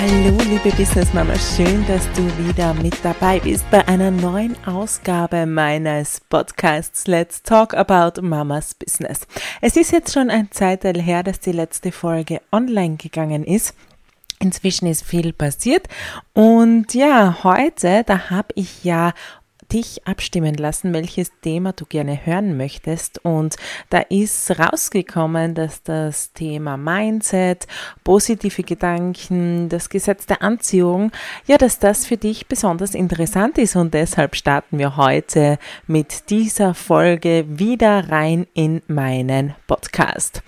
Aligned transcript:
Hallo, 0.00 0.38
liebe 0.48 0.70
Business 0.76 1.12
Mama, 1.12 1.34
schön, 1.36 1.84
dass 1.88 2.08
du 2.12 2.22
wieder 2.46 2.72
mit 2.72 2.94
dabei 3.04 3.40
bist 3.40 3.68
bei 3.68 3.86
einer 3.88 4.12
neuen 4.12 4.54
Ausgabe 4.64 5.44
meines 5.44 6.20
Podcasts 6.20 7.08
Let's 7.08 7.42
Talk 7.42 7.74
About 7.74 8.22
Mamas 8.22 8.74
Business. 8.74 9.26
Es 9.60 9.76
ist 9.76 9.90
jetzt 9.90 10.14
schon 10.14 10.30
ein 10.30 10.52
Zeitteil 10.52 11.02
her, 11.02 11.24
dass 11.24 11.40
die 11.40 11.50
letzte 11.50 11.90
Folge 11.90 12.40
online 12.52 12.94
gegangen 12.94 13.42
ist. 13.42 13.74
Inzwischen 14.38 14.86
ist 14.86 15.04
viel 15.04 15.32
passiert 15.32 15.88
und 16.32 16.94
ja, 16.94 17.42
heute, 17.42 18.04
da 18.06 18.30
habe 18.30 18.54
ich 18.54 18.84
ja 18.84 19.14
dich 19.72 20.06
abstimmen 20.06 20.54
lassen, 20.54 20.92
welches 20.92 21.30
Thema 21.40 21.72
du 21.72 21.84
gerne 21.86 22.24
hören 22.26 22.56
möchtest. 22.56 23.24
Und 23.24 23.56
da 23.90 23.98
ist 23.98 24.58
rausgekommen, 24.58 25.54
dass 25.54 25.82
das 25.82 26.32
Thema 26.32 26.76
Mindset, 26.76 27.66
positive 28.04 28.62
Gedanken, 28.62 29.68
das 29.68 29.90
Gesetz 29.90 30.26
der 30.26 30.42
Anziehung, 30.42 31.12
ja, 31.46 31.58
dass 31.58 31.78
das 31.78 32.06
für 32.06 32.16
dich 32.16 32.46
besonders 32.46 32.94
interessant 32.94 33.58
ist. 33.58 33.76
Und 33.76 33.94
deshalb 33.94 34.36
starten 34.36 34.78
wir 34.78 34.96
heute 34.96 35.58
mit 35.86 36.30
dieser 36.30 36.74
Folge 36.74 37.44
wieder 37.48 38.10
rein 38.10 38.46
in 38.54 38.82
meinen 38.86 39.54
Podcast 39.66 40.42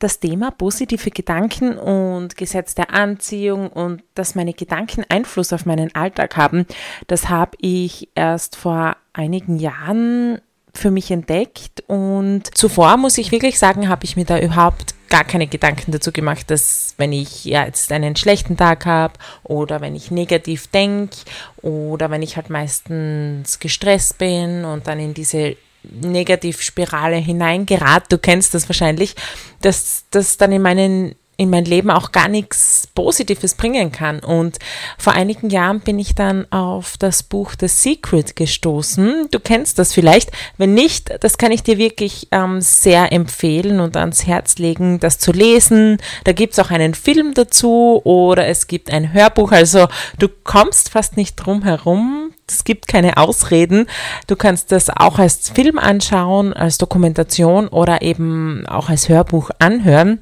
das 0.00 0.18
Thema 0.18 0.50
positive 0.50 1.10
Gedanken 1.10 1.78
und 1.78 2.36
Gesetz 2.36 2.74
der 2.74 2.92
Anziehung 2.92 3.68
und 3.68 4.02
dass 4.14 4.34
meine 4.34 4.54
Gedanken 4.54 5.04
Einfluss 5.08 5.52
auf 5.52 5.66
meinen 5.66 5.94
Alltag 5.94 6.36
haben, 6.36 6.66
das 7.06 7.28
habe 7.28 7.56
ich 7.60 8.08
erst 8.14 8.56
vor 8.56 8.96
einigen 9.12 9.58
Jahren 9.58 10.40
für 10.74 10.90
mich 10.90 11.10
entdeckt. 11.10 11.84
Und 11.86 12.56
zuvor 12.56 12.96
muss 12.96 13.18
ich 13.18 13.32
wirklich 13.32 13.58
sagen, 13.58 13.88
habe 13.88 14.04
ich 14.04 14.16
mir 14.16 14.24
da 14.24 14.38
überhaupt 14.38 14.94
gar 15.10 15.24
keine 15.24 15.48
Gedanken 15.48 15.92
dazu 15.92 16.12
gemacht, 16.12 16.50
dass 16.50 16.94
wenn 16.96 17.12
ich 17.12 17.44
ja 17.44 17.66
jetzt 17.66 17.92
einen 17.92 18.16
schlechten 18.16 18.56
Tag 18.56 18.86
habe 18.86 19.14
oder 19.42 19.80
wenn 19.80 19.96
ich 19.96 20.10
negativ 20.10 20.68
denke 20.68 21.16
oder 21.62 22.10
wenn 22.10 22.22
ich 22.22 22.36
halt 22.36 22.48
meistens 22.48 23.58
gestresst 23.58 24.18
bin 24.18 24.64
und 24.64 24.86
dann 24.86 25.00
in 25.00 25.12
diese 25.12 25.56
Negativspirale 25.82 27.16
hineingerat, 27.16 28.10
du 28.12 28.18
kennst 28.18 28.54
das 28.54 28.68
wahrscheinlich, 28.68 29.14
dass 29.62 30.04
das 30.10 30.36
dann 30.36 30.52
in 30.52 30.62
meinen 30.62 31.14
in 31.40 31.48
mein 31.48 31.64
Leben 31.64 31.90
auch 31.90 32.12
gar 32.12 32.28
nichts 32.28 32.86
Positives 32.94 33.54
bringen 33.54 33.90
kann. 33.90 34.18
Und 34.20 34.58
vor 34.98 35.14
einigen 35.14 35.48
Jahren 35.48 35.80
bin 35.80 35.98
ich 35.98 36.14
dann 36.14 36.46
auf 36.52 36.98
das 36.98 37.22
Buch 37.22 37.54
The 37.58 37.66
Secret 37.66 38.36
gestoßen. 38.36 39.28
Du 39.30 39.40
kennst 39.40 39.78
das 39.78 39.94
vielleicht. 39.94 40.32
Wenn 40.58 40.74
nicht, 40.74 41.10
das 41.20 41.38
kann 41.38 41.50
ich 41.50 41.62
dir 41.62 41.78
wirklich 41.78 42.28
ähm, 42.30 42.60
sehr 42.60 43.10
empfehlen 43.10 43.80
und 43.80 43.96
ans 43.96 44.26
Herz 44.26 44.58
legen, 44.58 45.00
das 45.00 45.18
zu 45.18 45.32
lesen. 45.32 45.96
Da 46.24 46.32
gibt 46.32 46.52
es 46.52 46.58
auch 46.58 46.70
einen 46.70 46.94
Film 46.94 47.32
dazu 47.32 48.02
oder 48.04 48.46
es 48.46 48.66
gibt 48.66 48.92
ein 48.92 49.14
Hörbuch. 49.14 49.50
Also 49.50 49.88
du 50.18 50.28
kommst 50.28 50.90
fast 50.90 51.16
nicht 51.16 51.36
drum 51.36 51.62
herum, 51.62 52.34
es 52.46 52.64
gibt 52.64 52.86
keine 52.86 53.16
Ausreden. 53.16 53.86
Du 54.26 54.36
kannst 54.36 54.72
das 54.72 54.90
auch 54.90 55.18
als 55.18 55.48
Film 55.48 55.78
anschauen, 55.78 56.52
als 56.52 56.76
Dokumentation 56.76 57.68
oder 57.68 58.02
eben 58.02 58.66
auch 58.66 58.90
als 58.90 59.08
Hörbuch 59.08 59.50
anhören. 59.58 60.20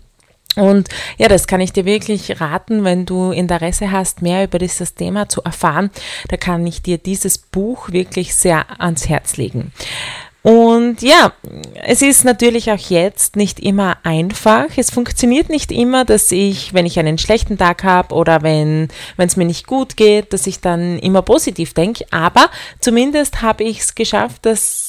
Und 0.58 0.88
ja, 1.18 1.28
das 1.28 1.46
kann 1.46 1.60
ich 1.60 1.72
dir 1.72 1.84
wirklich 1.84 2.40
raten, 2.40 2.84
wenn 2.84 3.06
du 3.06 3.30
Interesse 3.30 3.92
hast, 3.92 4.22
mehr 4.22 4.44
über 4.44 4.58
dieses 4.58 4.94
Thema 4.94 5.28
zu 5.28 5.42
erfahren. 5.42 5.90
Da 6.28 6.36
kann 6.36 6.66
ich 6.66 6.82
dir 6.82 6.98
dieses 6.98 7.38
Buch 7.38 7.92
wirklich 7.92 8.34
sehr 8.34 8.80
ans 8.80 9.08
Herz 9.08 9.36
legen. 9.36 9.72
Und 10.42 11.02
ja, 11.02 11.32
es 11.84 12.00
ist 12.00 12.24
natürlich 12.24 12.70
auch 12.70 12.78
jetzt 12.78 13.36
nicht 13.36 13.60
immer 13.60 13.98
einfach. 14.02 14.66
Es 14.76 14.90
funktioniert 14.90 15.50
nicht 15.50 15.70
immer, 15.70 16.04
dass 16.04 16.32
ich, 16.32 16.72
wenn 16.72 16.86
ich 16.86 16.98
einen 16.98 17.18
schlechten 17.18 17.58
Tag 17.58 17.84
habe 17.84 18.14
oder 18.14 18.42
wenn 18.42 18.88
es 19.18 19.36
mir 19.36 19.44
nicht 19.44 19.66
gut 19.66 19.96
geht, 19.96 20.32
dass 20.32 20.46
ich 20.46 20.60
dann 20.60 20.98
immer 21.00 21.22
positiv 21.22 21.74
denke. 21.74 22.06
Aber 22.12 22.48
zumindest 22.80 23.42
habe 23.42 23.64
ich 23.64 23.80
es 23.80 23.94
geschafft, 23.94 24.46
dass 24.46 24.87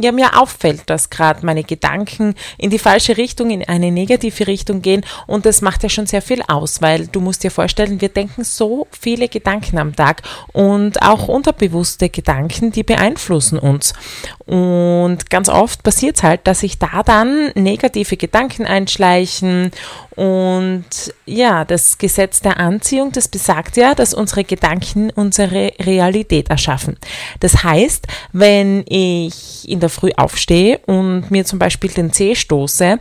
ja, 0.00 0.12
mir 0.12 0.40
auffällt, 0.40 0.82
dass 0.86 1.10
gerade 1.10 1.44
meine 1.46 1.64
Gedanken 1.64 2.34
in 2.58 2.70
die 2.70 2.78
falsche 2.78 3.16
Richtung, 3.16 3.50
in 3.50 3.64
eine 3.64 3.90
negative 3.90 4.46
Richtung 4.46 4.82
gehen 4.82 5.04
und 5.26 5.46
das 5.46 5.62
macht 5.62 5.82
ja 5.82 5.88
schon 5.88 6.06
sehr 6.06 6.22
viel 6.22 6.42
aus, 6.48 6.82
weil 6.82 7.06
du 7.06 7.20
musst 7.20 7.44
dir 7.44 7.50
vorstellen, 7.50 8.00
wir 8.00 8.08
denken 8.08 8.44
so 8.44 8.86
viele 8.90 9.28
Gedanken 9.28 9.78
am 9.78 9.94
Tag 9.94 10.22
und 10.52 11.02
auch 11.02 11.28
unterbewusste 11.28 12.08
Gedanken, 12.08 12.72
die 12.72 12.82
beeinflussen 12.82 13.58
uns. 13.58 13.92
Und 14.46 15.30
ganz 15.30 15.48
oft 15.48 15.82
passiert 15.82 16.16
es 16.16 16.22
halt, 16.22 16.46
dass 16.46 16.60
sich 16.60 16.78
da 16.78 17.02
dann 17.04 17.52
negative 17.54 18.16
Gedanken 18.16 18.66
einschleichen 18.66 19.70
und 20.16 20.84
ja, 21.24 21.64
das 21.64 21.96
Gesetz 21.96 22.42
der 22.42 22.58
Anziehung, 22.58 23.12
das 23.12 23.28
besagt 23.28 23.78
ja, 23.78 23.94
dass 23.94 24.12
unsere 24.12 24.44
Gedanken 24.44 25.10
unsere 25.10 25.72
Realität 25.80 26.50
erschaffen. 26.50 26.98
Das 27.40 27.64
heißt, 27.64 28.06
wenn 28.32 28.84
ich 28.86 29.66
in 29.68 29.80
der 29.80 29.88
Früh 29.88 30.10
aufstehe 30.16 30.80
und 30.86 31.30
mir 31.30 31.46
zum 31.46 31.58
Beispiel 31.58 31.90
den 31.90 32.12
Zeh 32.12 32.34
stoße 32.34 32.98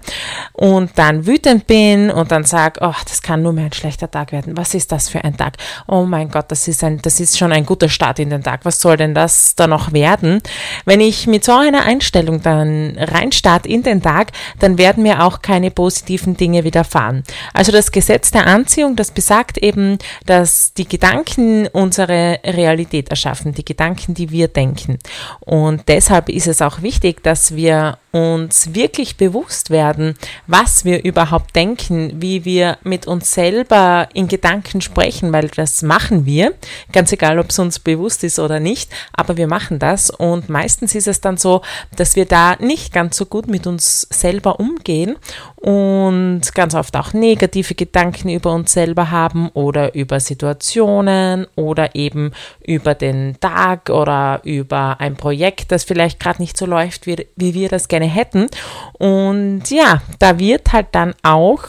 und 0.53 0.91
dann 0.95 1.25
wütend 1.25 1.67
bin 1.67 2.09
und 2.11 2.31
dann 2.31 2.45
sage, 2.45 2.79
oh, 2.81 2.93
das 3.05 3.21
kann 3.21 3.41
nur 3.41 3.51
mehr 3.51 3.65
ein 3.65 3.73
schlechter 3.73 4.09
Tag 4.09 4.31
werden. 4.31 4.55
Was 4.55 4.73
ist 4.73 4.91
das 4.91 5.09
für 5.09 5.23
ein 5.23 5.35
Tag? 5.35 5.57
Oh 5.87 6.05
mein 6.05 6.29
Gott, 6.29 6.45
das 6.49 6.67
ist 6.69 6.83
ein, 6.83 7.01
das 7.01 7.19
ist 7.19 7.37
schon 7.37 7.51
ein 7.51 7.65
guter 7.65 7.89
Start 7.89 8.19
in 8.19 8.29
den 8.29 8.43
Tag. 8.43 8.61
Was 8.63 8.79
soll 8.79 8.95
denn 8.95 9.13
das 9.13 9.55
da 9.55 9.67
noch 9.67 9.91
werden? 9.91 10.41
Wenn 10.85 11.01
ich 11.01 11.27
mit 11.27 11.43
so 11.43 11.53
einer 11.53 11.83
Einstellung 11.83 12.41
dann 12.41 12.95
reinstarte 12.97 13.67
in 13.67 13.83
den 13.83 14.01
Tag, 14.01 14.31
dann 14.59 14.77
werden 14.77 15.03
mir 15.03 15.23
auch 15.23 15.41
keine 15.41 15.71
positiven 15.71 16.37
Dinge 16.37 16.63
widerfahren 16.63 17.00
erfahren. 17.01 17.23
Also 17.53 17.71
das 17.71 17.91
Gesetz 17.91 18.31
der 18.31 18.47
Anziehung, 18.47 18.95
das 18.95 19.11
besagt 19.11 19.57
eben, 19.57 19.97
dass 20.25 20.73
die 20.73 20.87
Gedanken 20.87 21.67
unsere 21.67 22.39
Realität 22.43 23.09
erschaffen, 23.09 23.53
die 23.53 23.65
Gedanken, 23.65 24.13
die 24.13 24.29
wir 24.31 24.47
denken. 24.47 24.99
Und 25.39 25.87
deshalb 25.87 26.29
ist 26.29 26.47
es 26.47 26.61
auch 26.61 26.81
wichtig, 26.81 27.23
dass 27.23 27.55
wir 27.55 27.97
uns 28.11 28.73
wirklich 28.73 29.15
bewusst 29.15 29.69
werden, 29.69 30.15
was 30.45 30.83
wir 30.83 31.03
überhaupt 31.05 31.55
denken, 31.55 32.21
wie 32.21 32.43
wir 32.43 32.77
mit 32.83 33.07
uns 33.07 33.31
selber 33.31 34.09
in 34.13 34.27
Gedanken 34.27 34.81
sprechen, 34.81 35.31
weil 35.31 35.47
das 35.47 35.81
machen 35.81 36.25
wir, 36.25 36.53
ganz 36.91 37.13
egal, 37.13 37.39
ob 37.39 37.51
es 37.51 37.59
uns 37.59 37.79
bewusst 37.79 38.25
ist 38.25 38.37
oder 38.37 38.59
nicht, 38.59 38.91
aber 39.13 39.37
wir 39.37 39.47
machen 39.47 39.79
das 39.79 40.09
und 40.09 40.49
meistens 40.49 40.93
ist 40.93 41.07
es 41.07 41.21
dann 41.21 41.37
so, 41.37 41.61
dass 41.95 42.17
wir 42.17 42.25
da 42.25 42.57
nicht 42.57 42.93
ganz 42.93 43.15
so 43.15 43.25
gut 43.25 43.47
mit 43.47 43.65
uns 43.65 44.01
selber 44.09 44.59
umgehen 44.59 45.15
und 45.61 46.41
ganz 46.55 46.73
oft 46.73 46.97
auch 46.97 47.13
negative 47.13 47.75
Gedanken 47.75 48.29
über 48.29 48.51
uns 48.51 48.73
selber 48.73 49.11
haben 49.11 49.49
oder 49.49 49.93
über 49.93 50.19
Situationen 50.19 51.45
oder 51.55 51.93
eben 51.95 52.31
über 52.65 52.95
den 52.95 53.39
Tag 53.39 53.91
oder 53.91 54.41
über 54.43 54.99
ein 54.99 55.15
Projekt, 55.15 55.71
das 55.71 55.83
vielleicht 55.83 56.19
gerade 56.19 56.41
nicht 56.41 56.57
so 56.57 56.65
läuft, 56.65 57.05
wie, 57.05 57.27
wie 57.35 57.53
wir 57.53 57.69
das 57.69 57.87
gerne 57.87 58.07
hätten. 58.07 58.47
Und 58.93 59.69
ja, 59.69 60.01
da 60.17 60.39
wird 60.39 60.73
halt 60.73 60.87
dann 60.93 61.13
auch 61.21 61.63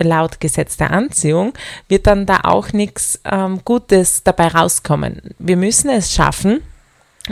laut 0.00 0.38
Gesetz 0.38 0.76
der 0.76 0.92
Anziehung, 0.92 1.54
wird 1.88 2.06
dann 2.06 2.24
da 2.24 2.42
auch 2.44 2.72
nichts 2.72 3.20
ähm, 3.24 3.62
Gutes 3.64 4.22
dabei 4.22 4.46
rauskommen. 4.48 5.22
Wir 5.40 5.56
müssen 5.56 5.90
es 5.90 6.14
schaffen, 6.14 6.62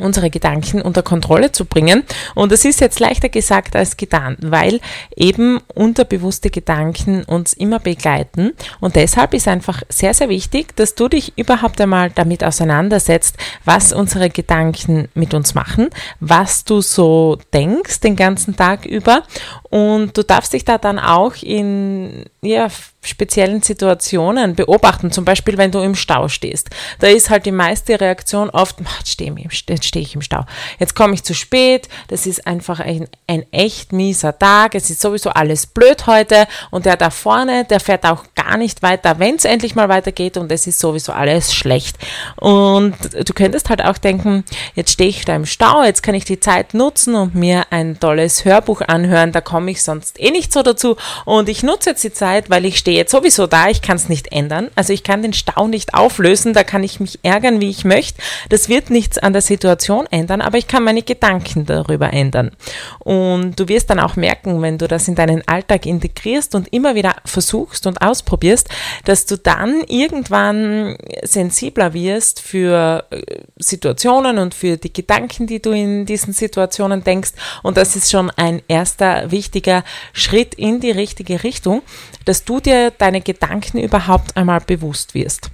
unsere 0.03 0.31
Gedanken 0.31 0.83
unter 0.83 1.03
Kontrolle 1.03 1.53
zu 1.53 1.65
bringen. 1.65 2.05
Und 2.34 2.53
das 2.53 2.65
ist 2.65 2.81
jetzt 2.81 3.01
leichter 3.01 3.29
gesagt 3.29 3.77
als 3.77 3.97
getan, 3.97 4.37
weil 4.41 4.81
eben 5.17 5.61
unterbewusste 5.75 6.51
Gedanken 6.51 7.25
uns 7.25 7.53
immer 7.53 7.79
begleiten. 7.79 8.53
Und 8.81 8.97
deshalb 8.97 9.34
ist 9.34 9.49
einfach 9.49 9.83
sehr, 9.89 10.15
sehr 10.15 10.29
wichtig, 10.29 10.77
dass 10.77 10.95
du 10.95 11.09
dich 11.09 11.33
überhaupt 11.37 11.81
einmal 11.81 12.11
damit 12.11 12.45
auseinandersetzt, 12.45 13.37
was 13.65 13.93
unsere 13.93 14.31
Gedanken 14.31 15.09
mit 15.15 15.34
uns 15.34 15.55
machen, 15.55 15.91
was 16.21 16.65
du 16.65 16.81
so 16.81 17.39
denkst 17.53 18.01
den 18.01 18.17
ganzen 18.17 18.57
Tag 18.57 18.84
über. 18.87 19.23
Und 19.71 20.17
du 20.17 20.23
darfst 20.23 20.53
dich 20.53 20.65
da 20.65 20.78
dann 20.78 20.99
auch 20.99 21.34
in, 21.43 22.25
ja, 22.43 22.69
speziellen 23.06 23.62
Situationen 23.62 24.55
beobachten, 24.55 25.10
zum 25.13 25.25
Beispiel 25.25 25.59
wenn 25.59 25.71
du 25.71 25.80
im 25.80 25.95
Stau 25.95 26.28
stehst. 26.28 26.71
Da 26.98 27.07
ist 27.07 27.30
halt 27.30 27.47
die 27.47 27.53
meiste 27.53 28.01
Reaktion 28.01 28.51
oft, 28.51 28.77
jetzt 28.80 29.10
stehe 29.10 29.34
steh 29.83 30.01
ich 30.01 30.15
im 30.15 30.22
Stau, 30.22 30.45
jetzt 30.78 30.95
komme 30.95 31.15
ich 31.15 31.22
zu 31.22 31.34
spät, 31.34 31.89
das 32.09 32.27
ist 32.27 32.47
einfach 32.47 32.80
ein, 32.80 33.09
ein 33.27 33.45
echt 33.53 33.92
mieser 33.92 34.39
Tag, 34.39 34.75
es 34.75 34.91
ist 34.91 35.01
sowieso 35.01 35.30
alles 35.30 35.66
blöd 35.66 36.07
heute. 36.07 36.47
Und 36.71 36.86
der 36.86 36.97
da 36.97 37.10
vorne, 37.10 37.65
der 37.65 37.80
fährt 37.80 38.04
auch 38.04 38.25
gar 38.34 38.57
nicht 38.57 38.83
weiter, 38.83 39.19
wenn 39.19 39.36
es 39.36 39.45
endlich 39.45 39.75
mal 39.75 39.89
weitergeht. 39.89 40.36
Und 40.36 40.51
es 40.53 40.66
ist 40.66 40.78
sowieso 40.78 41.13
alles 41.13 41.54
schlecht. 41.54 41.97
Und 42.36 42.97
du 43.13 43.33
könntest 43.34 43.71
halt 43.71 43.83
auch 43.83 43.98
denken, 43.98 44.45
jetzt 44.75 44.92
stehe 44.92 45.10
ich 45.10 45.25
da 45.25 45.34
im 45.34 45.47
Stau, 45.47 45.83
jetzt 45.83 46.03
kann 46.03 46.15
ich 46.15 46.25
die 46.25 46.41
Zeit 46.41 46.75
nutzen 46.75 47.15
und 47.15 47.34
mir 47.34 47.66
ein 47.71 47.98
tolles 47.98 48.45
Hörbuch 48.45 48.83
anhören, 48.83 49.33
da 49.33 49.41
komme 49.41 49.71
ich 49.71 49.83
sonst 49.83 50.21
eh 50.21 50.30
nicht 50.30 50.53
so 50.53 50.63
dazu. 50.63 50.97
Und 51.25 51.48
ich 51.48 51.63
nutze 51.63 51.91
jetzt 51.91 52.04
die 52.04 52.13
Zeit, 52.13 52.51
weil 52.51 52.65
ich 52.65 52.78
stehe 52.78 52.96
jetzt 52.97 53.13
sowieso 53.13 53.47
da, 53.47 53.69
ich 53.69 53.83
kann 53.83 53.97
es 53.97 54.09
nicht 54.09 54.33
ändern. 54.33 54.71
Also 54.75 54.93
ich 54.93 55.03
kann 55.03 55.22
den 55.22 55.33
Stau 55.33 55.69
nicht 55.69 55.95
auflösen, 55.95 56.53
da 56.53 56.65
kann 56.65 56.83
ich 56.83 57.01
mich 57.01 57.19
ärgern, 57.22 57.60
wie 57.60 57.71
ich 57.71 57.84
möchte. 57.84 58.21
Das 58.48 58.69
wird 58.69 58.91
nichts 58.91 59.19
an 59.19 59.33
der 59.33 59.43
Situation 59.43 60.07
ändern, 60.10 60.41
aber 60.41 60.59
ich 60.59 60.66
kann 60.66 60.83
meine 60.83 61.03
Gedanken 61.03 61.66
darüber 61.66 62.13
ändern. 62.13 62.51
Und 62.98 63.59
du 63.60 63.69
wirst 63.69 63.91
dann 63.91 64.01
auch 64.01 64.16
merken, 64.16 64.63
wenn 64.63 64.78
du 64.78 64.89
das 64.89 65.09
in 65.09 65.15
deinen 65.15 65.47
Alltag 65.47 65.87
integrierst 65.87 66.54
und 66.54 66.72
immer 66.72 66.95
wieder 66.95 67.15
versuchst 67.25 67.87
und 67.87 68.03
ausprobierst, 68.03 68.69
dass 69.04 69.27
du 69.27 69.37
dann 69.37 69.83
irgendwann 69.87 70.97
sensibler 71.22 71.95
wirst 71.95 72.41
für 72.41 73.04
äh, 73.10 73.22
Situationen 73.59 74.39
und 74.39 74.54
für 74.54 74.77
die 74.77 74.92
Gedanken, 74.92 75.47
die 75.47 75.60
du 75.60 75.71
in 75.71 76.07
diesen 76.07 76.33
Situationen 76.33 77.04
denkst. 77.04 77.33
Und 77.63 77.77
das 77.77 77.97
ist 77.97 78.10
schon 78.10 78.31
ein 78.31 78.63
erster 78.69 79.31
wichtiger 79.31 79.84
Schritt 80.13 80.54
in 80.54 80.81
die 80.81 80.91
richtige 80.91 81.45
Richtung, 81.45 81.83
dass 82.25 82.45
du 82.45 82.60
dir 82.60 82.85
deine 82.91 83.21
Gedanken 83.21 83.78
überhaupt 83.78 84.36
einmal 84.36 84.60
bewusst 84.60 85.15
wirst. 85.15 85.50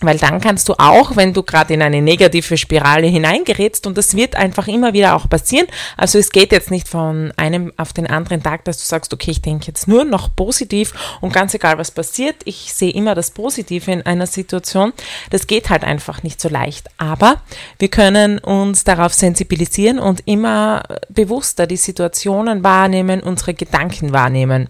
Weil 0.00 0.18
dann 0.18 0.40
kannst 0.40 0.68
du 0.68 0.74
auch, 0.74 1.16
wenn 1.16 1.32
du 1.32 1.42
gerade 1.42 1.72
in 1.72 1.80
eine 1.80 2.02
negative 2.02 2.56
Spirale 2.56 3.06
hineingerätst, 3.06 3.86
und 3.86 3.96
das 3.96 4.16
wird 4.16 4.34
einfach 4.34 4.66
immer 4.66 4.92
wieder 4.92 5.14
auch 5.14 5.28
passieren, 5.28 5.66
also 5.96 6.18
es 6.18 6.30
geht 6.30 6.52
jetzt 6.52 6.70
nicht 6.70 6.88
von 6.88 7.32
einem 7.36 7.72
auf 7.76 7.92
den 7.92 8.06
anderen 8.06 8.42
Tag, 8.42 8.64
dass 8.64 8.78
du 8.78 8.84
sagst, 8.84 9.14
okay, 9.14 9.30
ich 9.30 9.40
denke 9.40 9.66
jetzt 9.68 9.86
nur 9.88 10.04
noch 10.04 10.34
positiv 10.34 10.92
und 11.20 11.32
ganz 11.32 11.54
egal, 11.54 11.78
was 11.78 11.90
passiert, 11.90 12.36
ich 12.44 12.74
sehe 12.74 12.92
immer 12.92 13.14
das 13.14 13.30
Positive 13.30 13.90
in 13.90 14.02
einer 14.04 14.26
Situation. 14.26 14.92
Das 15.30 15.46
geht 15.46 15.70
halt 15.70 15.84
einfach 15.84 16.22
nicht 16.22 16.40
so 16.40 16.48
leicht. 16.48 16.88
Aber 16.98 17.40
wir 17.78 17.88
können 17.88 18.38
uns 18.38 18.84
darauf 18.84 19.14
sensibilisieren 19.14 19.98
und 19.98 20.22
immer 20.26 20.82
bewusster 21.08 21.66
die 21.66 21.76
Situationen 21.76 22.64
wahrnehmen, 22.64 23.20
unsere 23.20 23.54
Gedanken 23.54 24.12
wahrnehmen. 24.12 24.68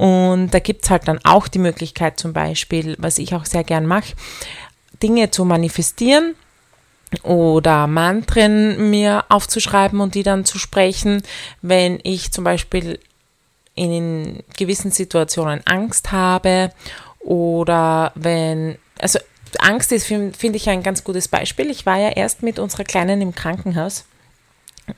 Und 0.00 0.54
da 0.54 0.60
gibt 0.60 0.84
es 0.84 0.90
halt 0.90 1.08
dann 1.08 1.20
auch 1.24 1.46
die 1.46 1.58
Möglichkeit 1.58 2.18
zum 2.18 2.32
Beispiel, 2.32 2.96
was 2.98 3.18
ich 3.18 3.34
auch 3.34 3.44
sehr 3.44 3.64
gern 3.64 3.84
mache, 3.84 4.14
Dinge 5.02 5.30
zu 5.30 5.44
manifestieren 5.44 6.36
oder 7.22 7.86
Mantren 7.86 8.88
mir 8.88 9.26
aufzuschreiben 9.28 10.00
und 10.00 10.14
die 10.14 10.22
dann 10.22 10.46
zu 10.46 10.58
sprechen, 10.58 11.22
wenn 11.60 12.00
ich 12.02 12.32
zum 12.32 12.44
Beispiel 12.44 12.98
in 13.74 14.42
gewissen 14.56 14.90
Situationen 14.90 15.60
Angst 15.66 16.12
habe 16.12 16.72
oder 17.18 18.12
wenn, 18.14 18.78
also 19.00 19.18
Angst 19.58 19.92
ist, 19.92 20.06
finde 20.06 20.56
ich, 20.56 20.70
ein 20.70 20.82
ganz 20.82 21.04
gutes 21.04 21.28
Beispiel. 21.28 21.68
Ich 21.68 21.84
war 21.84 21.98
ja 21.98 22.08
erst 22.08 22.42
mit 22.42 22.58
unserer 22.58 22.84
Kleinen 22.84 23.20
im 23.20 23.34
Krankenhaus. 23.34 24.06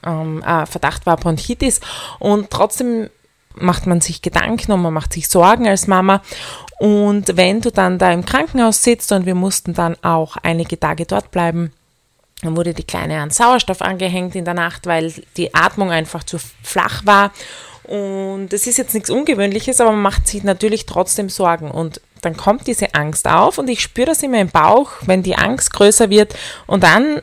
Ähm, 0.07 0.45
äh, 0.45 0.65
Verdacht 0.65 1.07
war 1.07 1.17
Bronchitis 1.17 1.81
und 2.21 2.51
trotzdem 2.51 3.11
macht 3.57 3.87
man 3.87 4.01
sich 4.01 4.23
Gedanken 4.23 4.73
und 4.73 4.83
man 4.83 4.95
macht 4.95 5.13
sich 5.13 5.29
Sorgen 5.29 5.69
als 5.69 5.87
Mama. 5.87 6.23
Und 6.79 7.37
wenn 7.37 7.61
du 7.61 7.71
dann 7.71 7.99
da 7.99 8.11
im 8.13 8.25
Krankenhaus 8.25 8.83
sitzt 8.83 9.13
und 9.13 9.27
wir 9.27 9.35
mussten 9.35 9.75
dann 9.75 9.97
auch 10.03 10.37
einige 10.43 10.79
Tage 10.79 11.07
dort 11.07 11.31
bleiben, 11.31 11.73
dann 12.43 12.57
wurde 12.57 12.75
die 12.75 12.83
Kleine 12.83 13.21
an 13.21 13.31
Sauerstoff 13.31 13.83
angehängt 13.83 14.35
in 14.35 14.45
der 14.45 14.55
Nacht, 14.55 14.87
weil 14.87 15.13
die 15.37 15.55
Atmung 15.55 15.91
einfach 15.91 16.25
zu 16.25 16.39
flach 16.63 17.07
war. 17.07 17.31
Und 17.85 18.53
es 18.53 18.67
ist 18.67 18.79
jetzt 18.79 18.95
nichts 18.95 19.11
Ungewöhnliches, 19.11 19.81
aber 19.81 19.93
man 19.93 20.03
macht 20.03 20.27
sich 20.27 20.43
natürlich 20.43 20.87
trotzdem 20.87 21.29
Sorgen. 21.29 21.71
Und 21.71 22.01
dann 22.21 22.37
kommt 22.37 22.67
diese 22.67 22.95
Angst 22.95 23.29
auf 23.29 23.59
und 23.59 23.69
ich 23.69 23.81
spüre 23.81 24.07
das 24.07 24.23
immer 24.23 24.41
im 24.41 24.49
Bauch, 24.49 24.91
wenn 25.07 25.23
die 25.23 25.37
Angst 25.37 25.73
größer 25.73 26.11
wird. 26.11 26.35
Und 26.67 26.83
dann 26.85 27.21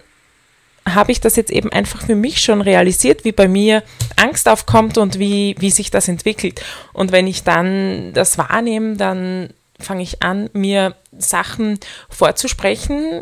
habe 0.96 1.12
ich 1.12 1.22
das 1.22 1.36
jetzt 1.36 1.52
eben 1.52 1.72
einfach 1.72 2.02
für 2.06 2.16
mich 2.16 2.42
schon 2.42 2.62
realisiert, 2.62 3.26
wie 3.26 3.32
bei 3.32 3.48
mir 3.48 3.84
Angst 4.16 4.48
aufkommt 4.48 4.98
und 4.98 5.20
wie, 5.20 5.56
wie 5.60 5.72
sich 5.72 5.92
das 5.92 6.08
entwickelt. 6.08 6.62
Und 6.94 7.12
wenn 7.12 7.28
ich 7.28 7.44
dann 7.44 8.14
das 8.14 8.38
wahrnehme, 8.38 8.96
dann 8.96 9.50
fange 9.80 10.04
ich 10.04 10.22
an, 10.22 10.50
mir 10.54 10.96
Sachen 11.18 11.80
vorzusprechen, 12.10 13.22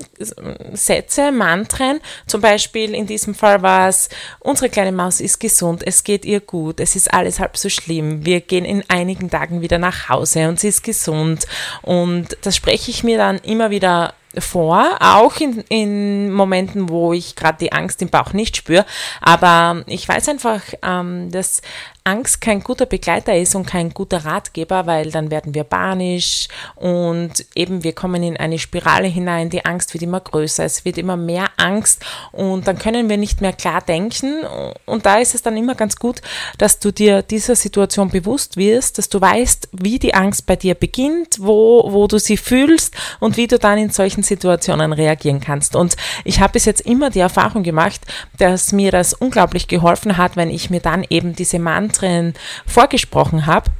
Sätze, 0.74 1.31
Mantren. 1.31 2.00
Zum 2.25 2.42
Beispiel 2.42 2.94
in 2.94 3.06
diesem 3.06 3.36
Fall 3.36 3.62
war 3.62 3.88
es, 3.88 4.10
unsere 4.40 4.69
kleine 4.69 4.92
Maus 4.92 5.22
ist 5.22 5.40
gesund, 5.40 5.84
es 5.86 6.04
geht 6.04 6.25
ihr 6.25 6.40
gut, 6.40 6.80
es 6.80 6.96
ist 6.96 7.14
alles 7.14 7.40
halb 7.40 7.58
so 7.58 7.69
schlimm. 7.69 8.25
Wir 8.25 8.42
gehen 8.42 8.66
in 8.66 8.84
einigen 8.88 9.30
Tagen 9.30 9.62
wieder 9.62 9.78
nach 9.78 10.10
Hause 10.10 10.50
und 10.50 10.60
sie 10.60 10.69
ist 10.69 10.84
gesund. 10.84 11.48
Und 11.81 12.38
das 12.42 12.56
spreche 12.56 12.92
ich 12.92 13.04
mir 13.04 13.18
dann 13.18 13.38
immer 13.38 13.69
wieder 13.69 14.14
vor, 14.39 14.98
auch 15.00 15.38
in, 15.38 15.63
in 15.69 16.31
Momenten, 16.31 16.89
wo 16.89 17.13
ich 17.13 17.36
gerade 17.36 17.57
die 17.60 17.72
Angst 17.72 18.01
im 18.01 18.10
Bauch 18.10 18.34
nicht 18.34 18.57
spüre. 18.57 18.86
Aber 19.22 19.84
ich 19.88 20.07
weiß 20.07 20.30
einfach, 20.30 20.62
ähm, 20.84 21.31
dass 21.31 21.62
Angst 22.07 22.39
kein 22.39 22.62
guter 22.62 22.86
Begleiter 22.86 23.36
ist 23.36 23.54
und 23.54 23.68
kein 23.68 23.89
guter 23.89 24.24
Ratgeber, 24.24 24.88
weil 24.88 25.12
dann 25.12 25.30
werden 25.30 25.54
wir 25.54 25.65
panisch 25.65 26.48
und 26.75 27.45
eben 27.54 27.83
wir 27.83 27.92
kommen 27.92 28.24
in 28.24 28.38
eine 28.38 28.59
Spirale 28.59 29.07
hinein, 29.07 29.50
die 29.50 29.65
Angst 29.65 29.94
wird 29.94 30.04
immer 30.04 30.21
größer, 30.21 30.63
es 30.63 30.86
wird 30.86 30.98
immer 30.98 31.18
mehr 31.18 31.48
Angst 31.57 32.06
und 32.31 32.65
dann 32.65 32.80
können 32.80 33.09
wir 33.09 33.18
nicht 33.18 33.42
mehr 33.42 33.51
klar 33.51 33.81
denken 33.81 34.45
und 34.86 35.06
da 35.06 35.18
ist 35.18 35.36
es 35.36 35.42
dann 35.42 35.57
immer 35.57 35.75
ganz 35.75 35.98
gut, 35.98 36.21
dass 36.57 36.80
du 36.80 36.92
dir 36.92 37.24
dieser 37.24 37.57
Situation 37.57 38.09
bewusst 38.09 38.56
wirst, 38.56 38.98
dass 38.98 39.09
du 39.09 39.19
weißt, 39.19 39.68
wie 39.74 40.00
die 40.00 40.13
Angst 40.13 40.45
bei 40.45 40.56
dir 40.56 40.75
beginnt, 40.75 41.39
wo, 41.42 41.92
wo 41.92 42.07
du 42.07 42.19
sie 42.19 42.38
fühlst 42.38 42.95
und 43.19 43.36
wie 43.36 43.48
du 43.48 43.59
dann 43.59 43.77
in 43.77 43.89
solchen 43.89 44.24
Situationen 44.24 44.94
reagieren 44.94 45.42
kannst. 45.42 45.75
Und 45.75 45.98
ich 46.24 46.39
habe 46.39 46.54
bis 46.54 46.63
jetzt 46.63 46.81
immer 46.81 47.09
die 47.09 47.19
Erfahrung 47.19 47.63
gemacht, 47.63 48.00
dass 48.38 48.71
mir 48.71 48.92
das 48.92 49.13
unglaublich 49.13 49.68
geholfen 49.68 50.15
hat, 50.15 50.38
wenn 50.38 50.50
ich 50.50 50.69
mir 50.69 50.80
dann 50.80 51.06
eben 51.09 51.36
diese 51.36 51.59
Mantra 51.59 51.97
Zentren 51.98 52.34
vorgesprochen 52.66 53.46
habe. 53.46 53.72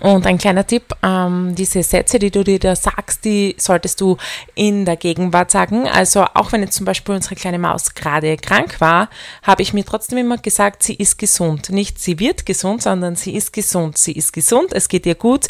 Und 0.00 0.26
ein 0.26 0.36
kleiner 0.36 0.66
Tipp, 0.66 0.94
ähm, 1.02 1.54
diese 1.54 1.82
Sätze, 1.82 2.18
die 2.18 2.30
du 2.30 2.44
dir 2.44 2.58
da 2.58 2.76
sagst, 2.76 3.24
die 3.24 3.54
solltest 3.56 4.02
du 4.02 4.18
in 4.54 4.84
der 4.84 4.96
Gegenwart 4.96 5.50
sagen. 5.50 5.88
Also 5.88 6.26
auch 6.34 6.52
wenn 6.52 6.60
jetzt 6.60 6.76
zum 6.76 6.84
Beispiel 6.84 7.14
unsere 7.14 7.34
kleine 7.34 7.58
Maus 7.58 7.94
gerade 7.94 8.36
krank 8.36 8.78
war, 8.80 9.08
habe 9.42 9.62
ich 9.62 9.72
mir 9.72 9.86
trotzdem 9.86 10.18
immer 10.18 10.36
gesagt, 10.36 10.82
sie 10.82 10.96
ist 10.96 11.18
gesund. 11.18 11.70
Nicht 11.70 11.98
sie 11.98 12.18
wird 12.18 12.44
gesund, 12.44 12.82
sondern 12.82 13.16
sie 13.16 13.34
ist 13.34 13.54
gesund. 13.54 13.96
Sie 13.96 14.12
ist 14.12 14.34
gesund, 14.34 14.74
es 14.74 14.88
geht 14.88 15.06
ihr 15.06 15.14
gut, 15.14 15.46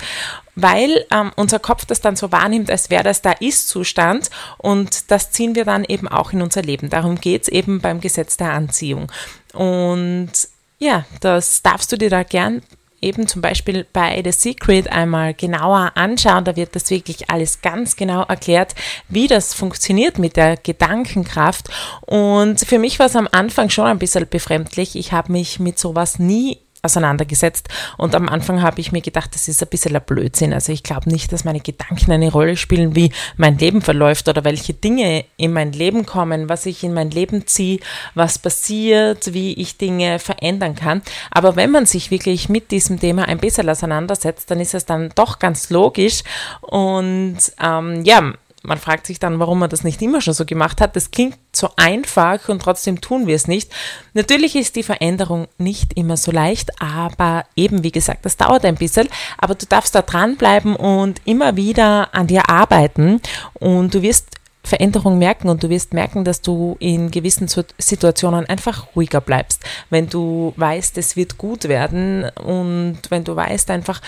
weil 0.55 1.05
ähm, 1.11 1.33
unser 1.35 1.59
Kopf 1.59 1.85
das 1.85 2.01
dann 2.01 2.15
so 2.15 2.31
wahrnimmt, 2.31 2.71
als 2.71 2.89
wäre 2.89 3.03
das 3.03 3.23
der 3.23 3.43
Ist-Zustand 3.43 4.31
und 4.59 5.11
das 5.11 5.33
ziehen 5.33 5.57
wir 5.57 5.65
dann 5.65 5.83
eben 5.83 6.07
auch 6.07 6.33
in 6.33 6.43
unser 6.43 6.63
Leben. 6.63 6.89
Darum 6.89 7.21
geht 7.21 7.43
es 7.43 7.49
eben 7.49 7.81
beim 7.81 8.01
Gesetz 8.01 8.37
der 8.37 8.53
Anziehung. 8.53 9.11
Und 9.55 10.31
ja, 10.79 11.05
das 11.21 11.63
darfst 11.63 11.91
du 11.93 11.97
dir 11.97 12.11
da 12.11 12.23
gern 12.23 12.63
eben 13.01 13.29
zum 13.29 13.43
Beispiel 13.43 13.87
bei 13.93 14.21
The 14.25 14.33
Secret 14.33 14.91
einmal 14.91 15.35
genauer 15.35 15.93
anschauen. 15.95 16.45
Da 16.45 16.57
wird 16.57 16.75
das 16.75 16.91
wirklich 16.91 17.31
alles 17.31 17.61
ganz 17.61 17.97
genau 17.97 18.23
erklärt, 18.23 18.75
wie 19.09 19.29
das 19.29 19.55
funktioniert 19.55 20.19
mit 20.19 20.37
der 20.37 20.57
Gedankenkraft. 20.57 21.69
Und 22.01 22.61
für 22.61 22.79
mich 22.79 22.99
war 22.99 23.07
es 23.07 23.17
am 23.17 23.29
Anfang 23.31 23.71
schon 23.71 23.87
ein 23.87 23.99
bisschen 23.99 24.27
befremdlich. 24.29 24.97
Ich 24.97 25.13
habe 25.13 25.33
mich 25.33 25.61
mit 25.61 25.79
sowas 25.79 26.19
nie 26.19 26.59
auseinandergesetzt. 26.83 27.69
Und 27.97 28.15
am 28.15 28.29
Anfang 28.29 28.63
habe 28.63 28.81
ich 28.81 28.93
mir 28.93 29.01
gedacht, 29.01 29.35
das 29.35 29.49
ist 29.49 29.63
ein 29.63 29.69
bisschen 29.69 29.97
ein 29.97 30.03
Blödsinn. 30.05 30.53
Also 30.53 30.73
ich 30.73 30.83
glaube 30.83 31.11
nicht, 31.11 31.33
dass 31.33 31.45
meine 31.45 31.61
Gedanken 31.61 32.13
eine 32.13 32.31
Rolle 32.31 32.57
spielen, 32.57 32.95
wie 32.95 33.13
mein 33.37 33.59
Leben 33.59 33.83
verläuft 33.83 34.29
oder 34.29 34.45
welche 34.45 34.75
Dinge 34.75 35.25
in 35.37 35.53
mein 35.53 35.73
Leben 35.73 36.07
kommen, 36.07 36.49
was 36.49 36.67
ich 36.67 36.85
in 36.85 36.95
mein 36.95 37.11
Leben 37.11 37.47
ziehe, 37.47 37.81
was 38.15 38.39
passiert, 38.39 39.33
wie 39.33 39.55
ich 39.55 39.77
Dinge 39.77 40.19
verändern 40.19 40.75
kann. 40.75 41.03
Aber 41.31 41.57
wenn 41.57 41.71
man 41.71 41.87
sich 41.87 42.11
wirklich 42.11 42.49
mit 42.49 42.71
diesem 42.71 43.01
Thema 43.01 43.27
ein 43.27 43.39
bisschen 43.39 43.69
auseinandersetzt, 43.69 44.51
dann 44.51 44.61
ist 44.61 44.75
es 44.75 44.87
dann 44.87 45.11
doch 45.15 45.39
ganz 45.39 45.71
logisch. 45.71 46.23
Und 46.61 47.39
ähm, 47.63 48.05
ja, 48.05 48.33
man 48.67 48.79
fragt 48.79 49.07
sich 49.07 49.19
dann, 49.19 49.39
warum 49.39 49.61
man 49.61 49.71
das 49.71 49.85
nicht 49.85 50.03
immer 50.03 50.21
schon 50.21 50.35
so 50.35 50.45
gemacht 50.45 50.81
hat. 50.81 50.97
Das 50.97 51.11
klingt 51.11 51.39
so 51.53 51.71
einfach 51.77 52.49
und 52.49 52.61
trotzdem 52.61 53.01
tun 53.01 53.27
wir 53.27 53.37
es 53.37 53.49
nicht. 53.49 53.73
Natürlich 54.13 54.57
ist 54.57 54.77
die 54.77 54.83
Veränderung 54.83 55.49
nicht 55.59 55.97
immer 55.97 56.17
so 56.17 56.33
leicht, 56.33 56.71
aber 56.83 57.45
eben, 57.55 57.83
wie 57.83 57.93
gesagt, 57.93 58.25
das 58.25 58.37
dauert 58.37 58.65
ein 58.65 58.75
bisschen. 58.75 59.09
Aber 59.39 59.55
du 59.55 59.67
darfst 59.67 59.95
da 59.95 60.03
dranbleiben 60.03 60.77
und 60.77 61.21
immer 61.25 61.57
wieder 61.57 62.15
an 62.15 62.27
dir 62.27 62.51
arbeiten 62.51 63.21
und 63.55 63.95
du 63.95 64.03
wirst 64.03 64.27
Veränderung 64.67 65.19
merken 65.19 65.49
und 65.49 65.63
du 65.63 65.71
wirst 65.71 65.95
merken, 65.95 66.25
dass 66.25 66.43
du 66.43 66.77
in 66.81 67.13
gewissen 67.13 67.49
Situationen 67.79 68.47
einfach 68.47 68.89
ruhiger 68.97 69.21
bleibst. 69.21 69.63
Wenn 69.91 70.09
du 70.09 70.55
weißt, 70.57 70.99
es 70.99 71.15
wird 71.15 71.39
gut 71.39 71.69
werden 71.69 72.29
und 72.31 72.99
wenn 73.11 73.23
du 73.23 73.37
weißt 73.37 73.71
einfach, 73.71 74.03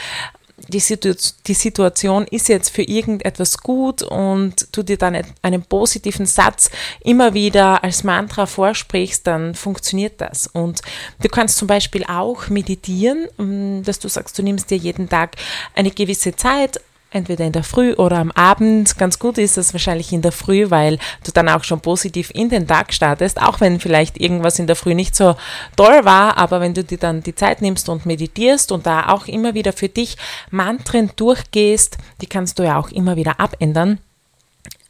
die, 0.69 0.81
Situ 0.81 1.15
die 1.47 1.55
Situation 1.55 2.27
ist 2.31 2.49
jetzt 2.49 2.71
für 2.71 2.83
irgendetwas 2.83 3.59
gut 3.59 4.03
und 4.03 4.69
du 4.73 4.83
dir 4.83 4.99
dann 4.99 5.17
einen 5.43 5.63
positiven 5.63 6.27
Satz 6.27 6.71
immer 7.01 7.35
wieder 7.35 7.83
als 7.83 8.05
Mantra 8.05 8.47
vorsprichst, 8.47 9.27
dann 9.27 9.55
funktioniert 9.55 10.21
das. 10.21 10.47
Und 10.47 10.83
du 11.21 11.29
kannst 11.29 11.57
zum 11.57 11.69
Beispiel 11.69 12.05
auch 12.05 12.49
meditieren, 12.49 13.29
mm, 13.39 13.83
dass 13.83 13.99
du 13.99 14.09
sagst, 14.09 14.39
du 14.39 14.43
nimmst 14.43 14.71
dir 14.71 14.77
jeden 14.77 15.09
Tag 15.09 15.37
eine 15.75 15.91
gewisse 15.91 16.37
Zeit, 16.37 16.81
entweder 17.11 17.45
in 17.45 17.53
der 17.53 17.65
Früh 17.65 17.95
oder 17.95 18.19
am 18.19 18.31
Abend. 18.33 18.99
Ganz 18.99 19.19
gut 19.19 19.39
ist 19.39 19.57
es 19.57 19.73
wahrscheinlich 19.73 20.13
in 20.13 20.23
der 20.23 20.33
Früh, 20.33 20.71
weil 20.71 20.99
du 21.25 21.33
dann 21.33 21.49
auch 21.49 21.65
schon 21.65 21.81
positiv 21.81 22.31
in 22.35 22.49
den 22.49 22.67
Tag 22.67 22.93
startest, 22.93 23.41
auch 23.41 23.61
wenn 23.61 23.81
vielleicht 23.81 24.21
irgendwas 24.21 24.59
in 24.59 24.67
der 24.67 24.77
Früh 24.77 24.95
nicht 24.95 25.17
so 25.17 25.37
toll 25.77 26.05
war, 26.05 26.37
aber 26.37 26.61
wenn 26.61 26.75
du 26.75 26.85
dir 26.85 26.99
dann 26.99 27.23
die 27.23 27.35
Zeit 27.35 27.63
nimmst 27.63 27.89
und 27.89 28.07
meditierst 28.07 28.73
und 28.73 28.87
da 28.87 29.09
auch 29.09 29.27
immer 29.27 29.55
wieder 29.55 29.73
für 29.73 29.89
dich 29.89 30.17
Mantren 30.51 31.11
durchgehst, 31.17 31.99
die 32.21 32.27
kannst 32.27 32.59
du 32.59 32.65
ja 32.65 32.79
auch 32.79 32.91
immer 32.91 33.17
wieder 33.17 33.41
abändern. 33.41 33.99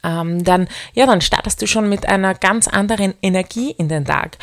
Ähm, 0.03 0.43
dann, 0.43 0.67
ja, 0.93 1.05
dann 1.05 1.21
startest 1.21 1.61
du 1.61 1.67
schon 1.67 1.89
mit 1.89 2.07
einer 2.07 2.33
ganz 2.33 2.67
anderen 2.67 3.13
Energie 3.21 3.71
in 3.71 3.89
den 3.89 4.05
Tag. 4.05 4.37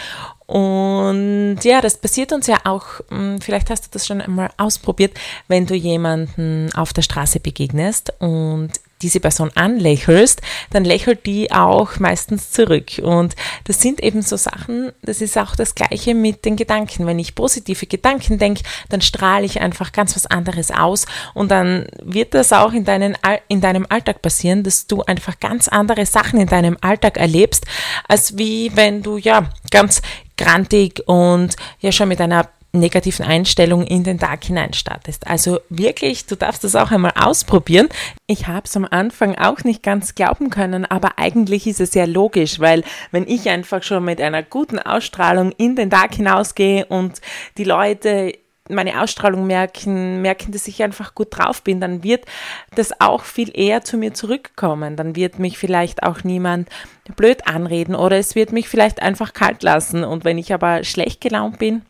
Und 0.46 1.58
ja, 1.64 1.80
das 1.80 1.98
passiert 1.98 2.32
uns 2.32 2.46
ja 2.46 2.58
auch, 2.64 2.86
hm, 3.08 3.40
vielleicht 3.40 3.70
hast 3.70 3.86
du 3.86 3.88
das 3.92 4.06
schon 4.06 4.20
einmal 4.20 4.50
ausprobiert, 4.56 5.12
wenn 5.48 5.66
du 5.66 5.74
jemanden 5.74 6.70
auf 6.74 6.92
der 6.92 7.02
Straße 7.02 7.40
begegnest 7.40 8.12
und 8.20 8.70
diese 9.02 9.20
Person 9.20 9.50
anlächelst, 9.54 10.40
dann 10.70 10.84
lächelt 10.84 11.26
die 11.26 11.52
auch 11.52 11.98
meistens 11.98 12.50
zurück. 12.50 12.98
Und 13.02 13.34
das 13.64 13.80
sind 13.80 14.02
eben 14.02 14.22
so 14.22 14.36
Sachen, 14.36 14.92
das 15.02 15.20
ist 15.20 15.36
auch 15.36 15.54
das 15.54 15.74
Gleiche 15.74 16.14
mit 16.14 16.44
den 16.44 16.56
Gedanken. 16.56 17.06
Wenn 17.06 17.18
ich 17.18 17.34
positive 17.34 17.86
Gedanken 17.86 18.38
denke, 18.38 18.62
dann 18.88 19.02
strahle 19.02 19.44
ich 19.44 19.60
einfach 19.60 19.92
ganz 19.92 20.16
was 20.16 20.26
anderes 20.26 20.70
aus 20.70 21.04
und 21.34 21.50
dann 21.50 21.86
wird 22.02 22.32
das 22.32 22.52
auch 22.52 22.72
in, 22.72 22.84
deinen, 22.84 23.18
in 23.48 23.60
deinem 23.60 23.86
Alltag 23.88 24.22
passieren, 24.22 24.62
dass 24.62 24.86
du 24.86 25.02
einfach 25.02 25.38
ganz 25.40 25.68
andere 25.68 26.06
Sachen 26.06 26.40
in 26.40 26.48
deinem 26.48 26.78
Alltag 26.80 27.18
erlebst, 27.18 27.66
als 28.08 28.38
wie 28.38 28.72
wenn 28.74 29.02
du 29.02 29.18
ja 29.18 29.50
ganz 29.70 30.00
grantig 30.36 31.02
und 31.06 31.56
ja 31.80 31.92
schon 31.92 32.08
mit 32.08 32.20
einer 32.20 32.48
negativen 32.72 33.24
Einstellung 33.24 33.84
in 33.84 34.04
den 34.04 34.18
Tag 34.18 34.44
hinein 34.44 34.72
startest. 34.72 35.26
Also 35.26 35.60
wirklich, 35.68 36.26
du 36.26 36.36
darfst 36.36 36.64
das 36.64 36.76
auch 36.76 36.90
einmal 36.90 37.12
ausprobieren. 37.16 37.88
Ich 38.26 38.46
habe 38.46 38.62
es 38.64 38.76
am 38.76 38.86
Anfang 38.88 39.36
auch 39.36 39.64
nicht 39.64 39.82
ganz 39.82 40.14
glauben 40.14 40.50
können, 40.50 40.84
aber 40.84 41.18
eigentlich 41.18 41.66
ist 41.66 41.80
es 41.80 41.92
sehr 41.92 42.06
logisch, 42.06 42.60
weil 42.60 42.84
wenn 43.10 43.26
ich 43.26 43.48
einfach 43.48 43.82
schon 43.82 44.04
mit 44.04 44.20
einer 44.20 44.42
guten 44.42 44.78
Ausstrahlung 44.78 45.52
in 45.52 45.76
den 45.76 45.90
Tag 45.90 46.14
hinausgehe 46.14 46.86
und 46.86 47.20
die 47.56 47.64
Leute 47.64 48.32
meine 48.68 49.00
Ausstrahlung 49.02 49.46
merken, 49.46 50.22
merken, 50.22 50.52
dass 50.52 50.68
ich 50.68 50.82
einfach 50.82 51.14
gut 51.14 51.28
drauf 51.30 51.62
bin, 51.62 51.80
dann 51.80 52.02
wird 52.02 52.24
das 52.74 53.00
auch 53.00 53.24
viel 53.24 53.50
eher 53.56 53.82
zu 53.82 53.96
mir 53.96 54.14
zurückkommen. 54.14 54.96
Dann 54.96 55.16
wird 55.16 55.38
mich 55.38 55.58
vielleicht 55.58 56.02
auch 56.02 56.24
niemand 56.24 56.68
blöd 57.16 57.46
anreden 57.46 57.94
oder 57.94 58.16
es 58.16 58.34
wird 58.34 58.52
mich 58.52 58.68
vielleicht 58.68 59.02
einfach 59.02 59.32
kalt 59.32 59.62
lassen. 59.62 60.04
Und 60.04 60.24
wenn 60.24 60.38
ich 60.38 60.52
aber 60.52 60.84
schlecht 60.84 61.20
gelaunt 61.20 61.58
bin, 61.58 61.82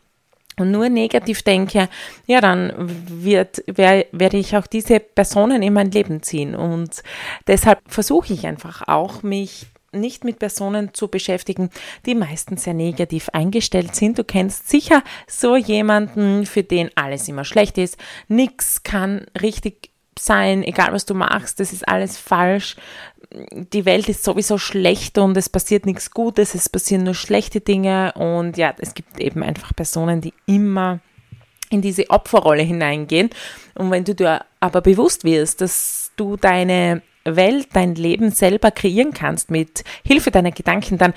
und 0.59 0.71
nur 0.71 0.89
negativ 0.89 1.43
denke, 1.43 1.89
ja, 2.27 2.41
dann 2.41 2.73
wird, 2.79 3.63
wer, 3.67 4.07
werde 4.13 4.39
ich 4.39 4.57
auch 4.57 4.67
diese 4.67 5.01
Personen 5.01 5.63
in 5.63 5.75
mein 5.75 5.91
Leben 5.91 6.23
ziehen. 6.23 6.55
Und 6.55 7.03
deshalb 7.47 7.81
versuche 7.87 8.33
ich 8.33 8.47
einfach 8.47 8.89
auch, 8.89 9.23
mich 9.23 9.67
nicht 9.93 10.25
mit 10.25 10.39
Personen 10.39 10.95
zu 10.95 11.09
beschäftigen, 11.09 11.71
die 12.05 12.15
meistens 12.15 12.65
sehr 12.65 12.75
negativ 12.75 13.29
eingestellt 13.31 13.95
sind. 13.95 14.19
Du 14.19 14.25
kennst 14.25 14.69
sicher 14.69 15.03
so 15.27 15.57
jemanden, 15.57 16.47
für 16.47 16.63
den 16.63 16.91
alles 16.95 17.29
immer 17.29 17.45
schlecht 17.45 17.79
ist. 17.79 17.97
Nichts 18.29 18.83
kann 18.83 19.27
richtig 19.41 19.91
sein, 20.19 20.63
egal 20.63 20.93
was 20.93 21.05
du 21.05 21.15
machst, 21.15 21.61
das 21.61 21.73
ist 21.73 21.87
alles 21.87 22.19
falsch 22.19 22.77
die 23.73 23.85
Welt 23.85 24.09
ist 24.09 24.25
sowieso 24.25 24.59
schlecht 24.59 25.19
und 25.19 25.37
es 25.37 25.49
passiert 25.49 25.87
nichts 25.87 26.11
Gutes, 26.11 26.55
es 26.55 26.69
passieren 26.69 27.05
nur 27.05 27.15
schlechte 27.15 27.61
Dinge 27.61 28.13
und 28.15 28.57
ja, 28.57 28.75
es 28.79 28.95
gibt 28.95 29.21
eben 29.21 29.43
einfach 29.43 29.75
Personen, 29.75 30.21
die 30.21 30.35
immer 30.47 31.01
in 31.71 31.83
diese 31.83 32.09
Opferrolle 32.11 32.63
hineingehen. 32.63 33.31
Und 33.75 33.91
wenn 33.91 34.05
du 34.05 34.15
dir 34.15 34.45
aber 34.61 34.81
bewusst 34.81 35.25
wirst, 35.25 35.61
dass 35.61 36.13
du 36.17 36.37
deine 36.37 37.03
Welt, 37.35 37.69
dein 37.73 37.95
Leben 37.95 38.31
selber 38.31 38.71
kreieren 38.71 39.13
kannst 39.13 39.51
mit 39.51 39.85
Hilfe 40.05 40.31
deiner 40.31 40.53
Gedanken, 40.53 40.99
dann 40.99 41.15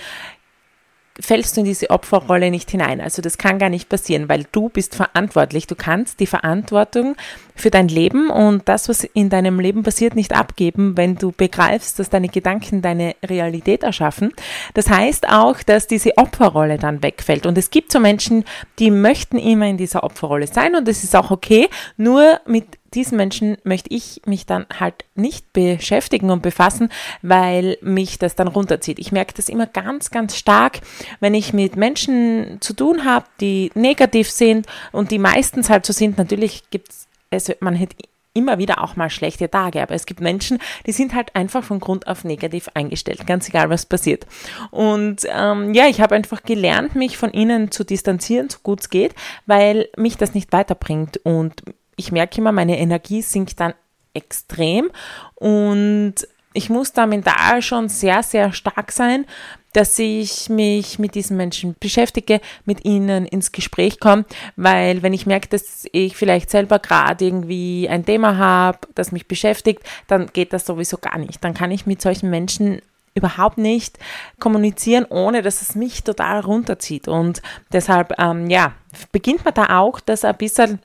fällst 1.19 1.55
du 1.55 1.61
in 1.61 1.65
diese 1.65 1.89
Opferrolle 1.89 2.49
nicht 2.49 2.71
hinein. 2.71 3.01
Also 3.01 3.21
das 3.21 3.37
kann 3.37 3.59
gar 3.59 3.69
nicht 3.69 3.89
passieren, 3.89 4.29
weil 4.29 4.45
du 4.51 4.69
bist 4.69 4.95
verantwortlich. 4.95 5.67
Du 5.67 5.75
kannst 5.75 6.19
die 6.19 6.25
Verantwortung 6.25 7.15
für 7.55 7.69
dein 7.69 7.89
Leben 7.89 8.29
und 8.29 8.67
das, 8.69 8.87
was 8.87 9.03
in 9.03 9.29
deinem 9.29 9.59
Leben 9.59 9.83
passiert, 9.83 10.15
nicht 10.15 10.33
abgeben, 10.33 10.95
wenn 10.95 11.15
du 11.15 11.31
begreifst, 11.31 11.99
dass 11.99 12.09
deine 12.09 12.29
Gedanken 12.29 12.81
deine 12.81 13.15
Realität 13.23 13.83
erschaffen. 13.83 14.31
Das 14.73 14.89
heißt 14.89 15.27
auch, 15.27 15.61
dass 15.61 15.87
diese 15.87 16.17
Opferrolle 16.17 16.77
dann 16.77 17.03
wegfällt. 17.03 17.45
Und 17.45 17.57
es 17.57 17.69
gibt 17.69 17.91
so 17.91 17.99
Menschen, 17.99 18.45
die 18.79 18.91
möchten 18.91 19.37
immer 19.37 19.67
in 19.67 19.77
dieser 19.77 20.03
Opferrolle 20.03 20.47
sein 20.47 20.75
und 20.75 20.87
das 20.87 21.03
ist 21.03 21.15
auch 21.15 21.31
okay. 21.31 21.67
Nur 21.97 22.39
mit 22.45 22.78
diesen 22.93 23.17
Menschen 23.17 23.57
möchte 23.63 23.93
ich 23.93 24.21
mich 24.25 24.45
dann 24.45 24.65
halt 24.79 25.05
nicht 25.15 25.51
beschäftigen 25.53 26.29
und 26.29 26.41
befassen, 26.41 26.89
weil 27.21 27.77
mich 27.81 28.19
das 28.19 28.35
dann 28.35 28.47
runterzieht. 28.47 28.99
Ich 28.99 29.11
merke 29.11 29.33
das 29.35 29.49
immer 29.49 29.67
ganz, 29.67 30.11
ganz 30.11 30.35
stark, 30.35 30.81
wenn 31.19 31.33
ich 31.33 31.53
mit 31.53 31.75
Menschen 31.75 32.57
zu 32.61 32.73
tun 32.73 33.05
habe, 33.05 33.25
die 33.39 33.71
negativ 33.75 34.29
sind 34.29 34.67
und 34.91 35.11
die 35.11 35.19
meistens 35.19 35.69
halt 35.69 35.85
so 35.85 35.93
sind. 35.93 36.17
Natürlich 36.17 36.69
gibt 36.69 36.91
es, 37.29 37.55
man 37.59 37.75
hätte 37.75 37.95
immer 38.33 38.57
wieder 38.57 38.83
auch 38.83 38.95
mal 38.95 39.09
schlechte 39.09 39.49
Tage, 39.49 39.81
aber 39.81 39.95
es 39.95 40.05
gibt 40.05 40.21
Menschen, 40.21 40.59
die 40.85 40.91
sind 40.91 41.13
halt 41.13 41.35
einfach 41.35 41.63
von 41.63 41.79
Grund 41.79 42.07
auf 42.07 42.23
negativ 42.23 42.69
eingestellt, 42.73 43.25
ganz 43.25 43.49
egal 43.49 43.69
was 43.69 43.85
passiert. 43.85 44.25
Und 44.71 45.27
ähm, 45.27 45.73
ja, 45.73 45.87
ich 45.87 45.99
habe 45.99 46.15
einfach 46.15 46.43
gelernt, 46.43 46.95
mich 46.95 47.17
von 47.17 47.33
ihnen 47.33 47.71
zu 47.71 47.83
distanzieren, 47.83 48.49
so 48.49 48.59
gut 48.61 48.81
es 48.81 48.89
geht, 48.89 49.15
weil 49.45 49.89
mich 49.97 50.17
das 50.17 50.33
nicht 50.33 50.51
weiterbringt 50.51 51.17
und 51.23 51.63
ich 51.99 52.11
merke 52.11 52.39
immer, 52.39 52.51
meine 52.53 52.79
Energie 52.79 53.21
sinkt 53.21 53.59
dann 53.59 53.73
extrem 54.13 54.89
und 55.35 56.15
ich 56.53 56.69
muss 56.69 56.93
da 56.93 57.05
mental 57.05 57.61
schon 57.61 57.89
sehr, 57.89 58.23
sehr 58.23 58.53
stark 58.53 58.91
sein, 58.91 59.25
dass 59.73 59.99
ich 59.99 60.49
mich 60.49 60.97
mit 60.97 61.13
diesen 61.13 61.37
Menschen 61.37 61.75
beschäftige, 61.79 62.41
mit 62.65 62.85
ihnen 62.85 63.27
ins 63.27 63.51
Gespräch 63.51 63.99
komme, 63.99 64.25
weil 64.55 65.03
wenn 65.03 65.13
ich 65.13 65.27
merke, 65.27 65.47
dass 65.49 65.85
ich 65.91 66.15
vielleicht 66.15 66.49
selber 66.49 66.79
gerade 66.79 67.23
irgendwie 67.23 67.87
ein 67.87 68.05
Thema 68.05 68.37
habe, 68.37 68.79
das 68.95 69.11
mich 69.11 69.27
beschäftigt, 69.27 69.83
dann 70.07 70.27
geht 70.33 70.53
das 70.53 70.65
sowieso 70.65 70.97
gar 70.97 71.19
nicht. 71.19 71.43
Dann 71.43 71.53
kann 71.53 71.69
ich 71.69 71.85
mit 71.85 72.01
solchen 72.01 72.31
Menschen 72.31 72.81
überhaupt 73.13 73.57
nicht 73.59 73.99
kommunizieren, 74.39 75.05
ohne 75.09 75.43
dass 75.43 75.61
es 75.61 75.75
mich 75.75 76.03
total 76.03 76.39
runterzieht. 76.39 77.07
Und 77.07 77.41
deshalb, 77.71 78.17
ähm, 78.17 78.49
ja, 78.49 78.73
beginnt 79.11 79.45
man 79.45 79.53
da 79.53 79.77
auch, 79.77 79.99
das 79.99 80.25
ein 80.25 80.37
bisschen 80.37 80.79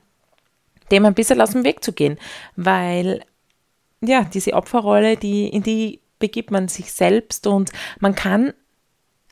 dem 0.91 1.05
ein 1.05 1.15
bisschen 1.15 1.41
aus 1.41 1.51
dem 1.51 1.65
Weg 1.65 1.85
zu 1.85 1.93
gehen, 1.93 2.19
weil 2.57 3.23
ja, 4.01 4.25
diese 4.25 4.53
Opferrolle, 4.53 5.17
die, 5.17 5.49
in 5.49 5.63
die 5.63 6.01
begibt 6.19 6.51
man 6.51 6.69
sich 6.69 6.93
selbst 6.93 7.47
und 7.47 7.71
man 8.01 8.15
kann 8.15 8.53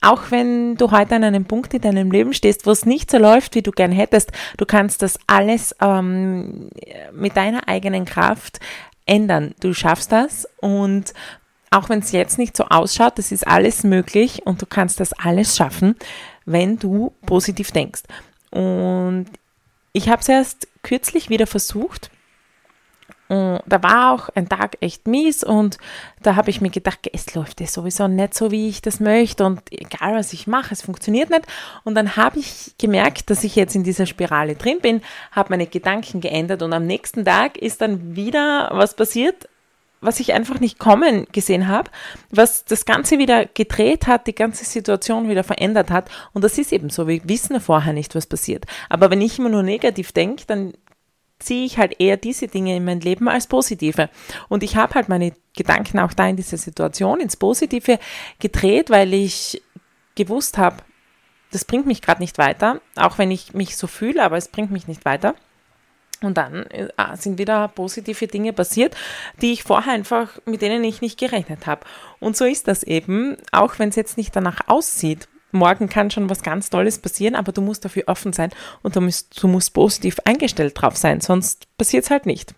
auch 0.02 0.30
wenn 0.30 0.74
du 0.74 0.90
heute 0.90 1.14
an 1.14 1.24
einem 1.24 1.44
Punkt 1.44 1.72
in 1.74 1.80
deinem 1.80 2.10
Leben 2.10 2.34
stehst, 2.34 2.66
wo 2.66 2.72
es 2.72 2.84
nicht 2.84 3.10
so 3.10 3.18
läuft, 3.18 3.54
wie 3.54 3.62
du 3.62 3.70
gern 3.70 3.92
hättest, 3.92 4.32
du 4.56 4.66
kannst 4.66 5.00
das 5.00 5.16
alles 5.28 5.74
ähm, 5.80 6.70
mit 7.12 7.36
deiner 7.36 7.68
eigenen 7.68 8.04
Kraft 8.04 8.58
ändern. 9.06 9.54
Du 9.60 9.72
schaffst 9.72 10.10
das 10.10 10.48
und 10.60 11.14
auch 11.70 11.88
wenn 11.88 12.00
es 12.00 12.12
jetzt 12.12 12.36
nicht 12.36 12.56
so 12.56 12.64
ausschaut, 12.64 13.16
das 13.16 13.32
ist 13.32 13.46
alles 13.46 13.84
möglich 13.84 14.44
und 14.44 14.60
du 14.60 14.66
kannst 14.66 15.00
das 15.00 15.12
alles 15.12 15.56
schaffen, 15.56 15.94
wenn 16.44 16.78
du 16.78 17.12
positiv 17.24 17.70
denkst. 17.70 18.02
Und 18.50 19.26
ich 19.92 20.08
habe 20.08 20.20
es 20.20 20.28
erst 20.28 20.68
kürzlich 20.82 21.30
wieder 21.30 21.46
versucht. 21.46 22.10
Da 23.28 23.82
war 23.82 24.12
auch 24.12 24.28
ein 24.34 24.46
Tag 24.46 24.76
echt 24.80 25.06
mies 25.06 25.42
und 25.42 25.78
da 26.20 26.36
habe 26.36 26.50
ich 26.50 26.60
mir 26.60 26.68
gedacht, 26.68 26.98
es 27.14 27.34
läuft 27.34 27.62
ja 27.62 27.66
sowieso 27.66 28.06
nicht 28.06 28.34
so, 28.34 28.50
wie 28.50 28.68
ich 28.68 28.82
das 28.82 29.00
möchte 29.00 29.46
und 29.46 29.62
egal 29.70 30.16
was 30.16 30.34
ich 30.34 30.46
mache, 30.46 30.74
es 30.74 30.82
funktioniert 30.82 31.30
nicht. 31.30 31.46
Und 31.82 31.94
dann 31.94 32.16
habe 32.16 32.40
ich 32.40 32.74
gemerkt, 32.76 33.30
dass 33.30 33.42
ich 33.42 33.56
jetzt 33.56 33.74
in 33.74 33.84
dieser 33.84 34.04
Spirale 34.04 34.54
drin 34.54 34.80
bin, 34.82 35.00
habe 35.30 35.48
meine 35.50 35.66
Gedanken 35.66 36.20
geändert 36.20 36.62
und 36.62 36.74
am 36.74 36.84
nächsten 36.86 37.24
Tag 37.24 37.56
ist 37.56 37.80
dann 37.80 38.14
wieder 38.14 38.68
was 38.74 38.94
passiert, 38.96 39.48
was 40.02 40.20
ich 40.20 40.34
einfach 40.34 40.60
nicht 40.60 40.78
kommen 40.78 41.26
gesehen 41.32 41.68
habe, 41.68 41.90
was 42.30 42.64
das 42.64 42.84
Ganze 42.84 43.18
wieder 43.18 43.46
gedreht 43.46 44.06
hat, 44.06 44.26
die 44.26 44.34
ganze 44.34 44.64
Situation 44.64 45.28
wieder 45.28 45.44
verändert 45.44 45.90
hat. 45.90 46.10
Und 46.32 46.44
das 46.44 46.58
ist 46.58 46.72
eben 46.72 46.90
so, 46.90 47.08
wir 47.08 47.20
wissen 47.24 47.58
vorher 47.60 47.92
nicht, 47.92 48.14
was 48.14 48.26
passiert. 48.26 48.66
Aber 48.90 49.10
wenn 49.10 49.20
ich 49.20 49.38
immer 49.38 49.48
nur 49.48 49.62
negativ 49.62 50.12
denke, 50.12 50.44
dann 50.46 50.72
ziehe 51.38 51.64
ich 51.64 51.78
halt 51.78 51.96
eher 51.98 52.16
diese 52.16 52.48
Dinge 52.48 52.76
in 52.76 52.84
mein 52.84 53.00
Leben 53.00 53.28
als 53.28 53.46
positive. 53.46 54.10
Und 54.48 54.62
ich 54.62 54.76
habe 54.76 54.94
halt 54.94 55.08
meine 55.08 55.32
Gedanken 55.56 55.98
auch 55.98 56.12
da 56.12 56.28
in 56.28 56.36
dieser 56.36 56.56
Situation 56.56 57.20
ins 57.20 57.36
Positive 57.36 57.98
gedreht, 58.38 58.90
weil 58.90 59.14
ich 59.14 59.62
gewusst 60.14 60.58
habe, 60.58 60.76
das 61.50 61.64
bringt 61.64 61.86
mich 61.86 62.02
gerade 62.02 62.22
nicht 62.22 62.38
weiter, 62.38 62.80
auch 62.96 63.18
wenn 63.18 63.30
ich 63.30 63.54
mich 63.54 63.76
so 63.76 63.86
fühle, 63.86 64.22
aber 64.22 64.36
es 64.36 64.48
bringt 64.48 64.70
mich 64.70 64.88
nicht 64.88 65.04
weiter. 65.04 65.34
Und 66.22 66.38
dann 66.38 66.66
äh, 66.66 66.88
sind 67.16 67.38
wieder 67.38 67.68
positive 67.68 68.26
Dinge 68.26 68.52
passiert, 68.52 68.96
die 69.40 69.52
ich 69.52 69.64
vorher 69.64 69.92
einfach, 69.92 70.38
mit 70.46 70.62
denen 70.62 70.84
ich 70.84 71.00
nicht 71.00 71.18
gerechnet 71.18 71.66
habe. 71.66 71.84
Und 72.20 72.36
so 72.36 72.44
ist 72.44 72.68
das 72.68 72.82
eben, 72.82 73.36
auch 73.50 73.78
wenn 73.78 73.88
es 73.88 73.96
jetzt 73.96 74.16
nicht 74.16 74.34
danach 74.34 74.60
aussieht. 74.68 75.28
Morgen 75.50 75.88
kann 75.88 76.10
schon 76.10 76.30
was 76.30 76.42
ganz 76.42 76.70
Tolles 76.70 76.98
passieren, 76.98 77.34
aber 77.34 77.52
du 77.52 77.60
musst 77.60 77.84
dafür 77.84 78.04
offen 78.06 78.32
sein 78.32 78.50
und 78.82 78.96
du 78.96 79.02
musst, 79.02 79.42
du 79.42 79.48
musst 79.48 79.74
positiv 79.74 80.16
eingestellt 80.24 80.72
drauf 80.80 80.96
sein, 80.96 81.20
sonst 81.20 81.66
passiert 81.76 82.04
es 82.04 82.10
halt 82.10 82.24
nicht. 82.24 82.54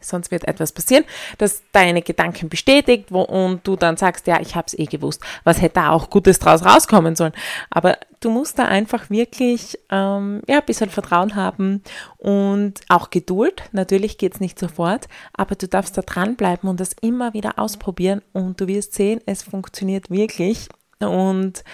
Sonst 0.00 0.30
wird 0.30 0.46
etwas 0.46 0.72
passieren, 0.72 1.04
das 1.38 1.62
deine 1.72 2.02
Gedanken 2.02 2.48
bestätigt 2.48 3.06
wo, 3.10 3.22
und 3.22 3.66
du 3.66 3.76
dann 3.76 3.96
sagst, 3.96 4.26
ja, 4.26 4.40
ich 4.40 4.56
habe 4.56 4.66
es 4.66 4.78
eh 4.78 4.86
gewusst. 4.86 5.22
Was 5.44 5.60
hätte 5.60 5.74
da 5.74 5.90
auch 5.90 6.10
Gutes 6.10 6.38
draus 6.38 6.64
rauskommen 6.64 7.16
sollen? 7.16 7.32
Aber 7.70 7.98
du 8.20 8.30
musst 8.30 8.58
da 8.58 8.64
einfach 8.66 9.10
wirklich 9.10 9.78
ähm, 9.90 10.42
ja, 10.48 10.58
ein 10.58 10.66
bisschen 10.66 10.90
Vertrauen 10.90 11.34
haben 11.34 11.82
und 12.18 12.80
auch 12.88 13.10
Geduld. 13.10 13.62
Natürlich 13.72 14.18
geht 14.18 14.34
es 14.34 14.40
nicht 14.40 14.58
sofort, 14.58 15.08
aber 15.32 15.54
du 15.54 15.68
darfst 15.68 15.96
da 15.96 16.02
dranbleiben 16.02 16.68
und 16.68 16.80
das 16.80 16.94
immer 17.00 17.32
wieder 17.32 17.58
ausprobieren 17.58 18.22
und 18.32 18.60
du 18.60 18.66
wirst 18.66 18.94
sehen, 18.94 19.20
es 19.26 19.42
funktioniert 19.42 20.10
wirklich. 20.10 20.68
Und 20.98 21.64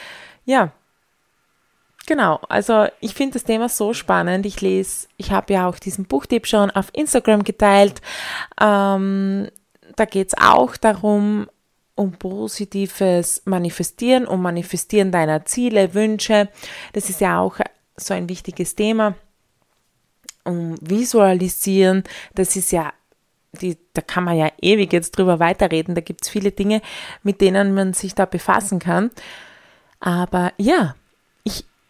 ja, 0.45 0.73
Genau, 2.07 2.39
also 2.49 2.87
ich 3.01 3.15
finde 3.15 3.35
das 3.35 3.45
Thema 3.45 3.69
so 3.69 3.93
spannend. 3.93 4.47
Ich 4.47 4.61
lese, 4.61 5.09
ich 5.17 5.33
habe 5.33 5.53
ja 5.53 5.69
auch 5.69 5.79
diesen 5.81 6.05
Buchtipp 6.05 6.47
schon 6.47 6.71
auf 6.71 6.91
Instagram 6.93 7.43
geteilt. 7.43 8.01
Ähm, 8.61 9.49
da 9.97 10.05
geht 10.05 10.29
es 10.29 10.35
auch 10.39 10.77
darum, 10.77 11.49
um 11.97 12.13
positives 12.13 13.43
Manifestieren, 13.45 14.27
um 14.27 14.41
Manifestieren 14.41 15.11
deiner 15.11 15.47
Ziele, 15.47 15.95
Wünsche. 15.95 16.49
Das 16.93 17.11
ist 17.11 17.21
ja 17.21 17.41
auch 17.41 17.59
so 17.97 18.15
ein 18.15 18.29
wichtiges 18.29 18.77
Thema. 18.77 19.15
Um 20.45 20.77
Visualisieren, 20.81 22.05
das 22.37 22.55
ist 22.55 22.71
ja, 22.71 22.93
die, 23.61 23.79
da 23.95 24.03
kann 24.03 24.23
man 24.23 24.37
ja 24.37 24.53
ewig 24.63 24.93
jetzt 24.93 25.19
drüber 25.19 25.41
weiterreden. 25.41 25.97
Da 25.97 26.03
gibt 26.03 26.23
es 26.23 26.29
viele 26.29 26.53
Dinge, 26.53 26.83
mit 27.25 27.41
denen 27.41 27.75
man 27.75 27.95
sich 27.95 28.15
da 28.15 28.27
befassen 28.27 28.79
kann. 28.79 29.11
Aber 29.99 30.53
ja, 30.59 30.95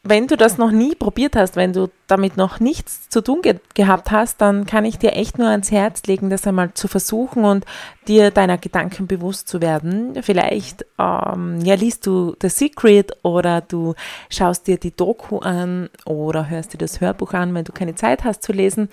wenn 0.08 0.26
du 0.26 0.36
das 0.36 0.58
noch 0.58 0.70
nie 0.70 0.94
probiert 0.94 1.36
hast, 1.36 1.56
wenn 1.56 1.72
du 1.72 1.88
damit 2.06 2.36
noch 2.36 2.60
nichts 2.60 3.08
zu 3.08 3.22
tun 3.22 3.42
ge 3.42 3.56
gehabt 3.74 4.10
hast, 4.10 4.40
dann 4.40 4.66
kann 4.66 4.84
ich 4.84 4.98
dir 4.98 5.12
echt 5.12 5.38
nur 5.38 5.48
ans 5.48 5.70
Herz 5.70 6.02
legen, 6.06 6.30
das 6.30 6.46
einmal 6.46 6.72
zu 6.74 6.88
versuchen 6.88 7.44
und 7.44 7.64
dir 8.06 8.30
deiner 8.30 8.58
Gedanken 8.58 9.06
bewusst 9.06 9.48
zu 9.48 9.60
werden. 9.60 10.22
Vielleicht 10.22 10.84
ähm, 10.98 11.60
ja, 11.62 11.74
liest 11.74 12.06
du 12.06 12.36
The 12.40 12.48
Secret 12.48 13.12
oder 13.22 13.60
du 13.60 13.94
schaust 14.30 14.66
dir 14.66 14.78
die 14.78 14.94
Doku 14.94 15.38
an 15.38 15.90
oder 16.04 16.48
hörst 16.48 16.72
dir 16.72 16.78
das 16.78 17.00
Hörbuch 17.00 17.32
an, 17.32 17.54
wenn 17.54 17.64
du 17.64 17.72
keine 17.72 17.94
Zeit 17.94 18.24
hast 18.24 18.42
zu 18.42 18.52
lesen. 18.52 18.88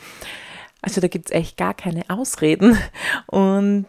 Also 0.81 0.99
da 0.99 1.07
gibt 1.07 1.29
es 1.29 1.35
echt 1.35 1.57
gar 1.57 1.73
keine 1.73 2.03
Ausreden. 2.09 2.77
Und 3.27 3.87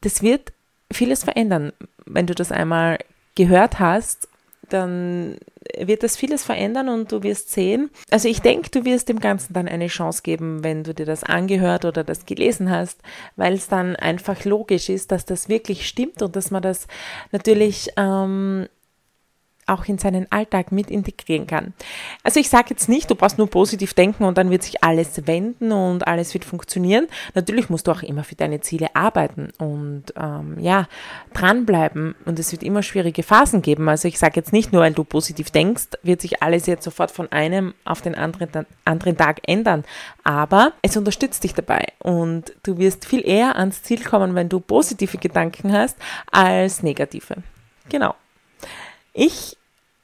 das 0.00 0.22
wird 0.22 0.52
vieles 0.90 1.24
verändern, 1.24 1.72
wenn 2.06 2.26
du 2.26 2.34
das 2.34 2.50
einmal 2.50 2.98
gehört 3.36 3.78
hast 3.78 4.29
dann 4.72 5.36
wird 5.78 6.02
das 6.02 6.16
vieles 6.16 6.42
verändern 6.42 6.88
und 6.88 7.12
du 7.12 7.22
wirst 7.22 7.50
sehen. 7.50 7.90
Also 8.10 8.28
ich 8.28 8.40
denke, 8.40 8.70
du 8.70 8.84
wirst 8.84 9.08
dem 9.08 9.20
Ganzen 9.20 9.52
dann 9.52 9.68
eine 9.68 9.88
Chance 9.88 10.22
geben, 10.22 10.64
wenn 10.64 10.84
du 10.84 10.94
dir 10.94 11.06
das 11.06 11.22
angehört 11.22 11.84
oder 11.84 12.02
das 12.02 12.26
gelesen 12.26 12.70
hast, 12.70 13.00
weil 13.36 13.54
es 13.54 13.68
dann 13.68 13.96
einfach 13.96 14.44
logisch 14.44 14.88
ist, 14.88 15.12
dass 15.12 15.24
das 15.24 15.48
wirklich 15.48 15.86
stimmt 15.86 16.22
und 16.22 16.34
dass 16.36 16.50
man 16.50 16.62
das 16.62 16.86
natürlich 17.32 17.90
ähm, 17.96 18.68
auch 19.70 19.86
in 19.86 19.98
seinen 19.98 20.30
Alltag 20.30 20.72
mit 20.72 20.90
integrieren 20.90 21.46
kann. 21.46 21.72
Also 22.22 22.40
ich 22.40 22.50
sage 22.50 22.66
jetzt 22.70 22.88
nicht, 22.88 23.10
du 23.10 23.14
brauchst 23.14 23.38
nur 23.38 23.48
positiv 23.48 23.94
denken 23.94 24.24
und 24.24 24.36
dann 24.36 24.50
wird 24.50 24.62
sich 24.62 24.82
alles 24.82 25.26
wenden 25.26 25.72
und 25.72 26.06
alles 26.06 26.34
wird 26.34 26.44
funktionieren. 26.44 27.06
Natürlich 27.34 27.70
musst 27.70 27.86
du 27.86 27.92
auch 27.92 28.02
immer 28.02 28.24
für 28.24 28.34
deine 28.34 28.60
Ziele 28.60 28.94
arbeiten 28.94 29.52
und 29.58 30.04
ähm, 30.16 30.58
ja, 30.60 30.88
dranbleiben 31.32 32.14
und 32.24 32.38
es 32.38 32.52
wird 32.52 32.62
immer 32.62 32.82
schwierige 32.82 33.22
Phasen 33.22 33.62
geben. 33.62 33.88
Also 33.88 34.08
ich 34.08 34.18
sage 34.18 34.36
jetzt 34.36 34.52
nicht 34.52 34.72
nur, 34.72 34.82
weil 34.82 34.92
du 34.92 35.04
positiv 35.04 35.50
denkst, 35.50 35.88
wird 36.02 36.20
sich 36.20 36.42
alles 36.42 36.66
jetzt 36.66 36.84
sofort 36.84 37.10
von 37.10 37.30
einem 37.32 37.74
auf 37.84 38.00
den 38.02 38.14
anderen, 38.14 38.66
anderen 38.84 39.16
Tag 39.16 39.40
ändern, 39.46 39.84
aber 40.24 40.72
es 40.82 40.96
unterstützt 40.96 41.44
dich 41.44 41.54
dabei 41.54 41.86
und 41.98 42.52
du 42.62 42.78
wirst 42.78 43.04
viel 43.04 43.26
eher 43.26 43.56
ans 43.56 43.82
Ziel 43.82 44.02
kommen, 44.02 44.34
wenn 44.34 44.48
du 44.48 44.60
positive 44.60 45.18
Gedanken 45.18 45.72
hast, 45.72 45.96
als 46.30 46.82
negative. 46.82 47.36
Genau. 47.88 48.14
Ich 49.12 49.56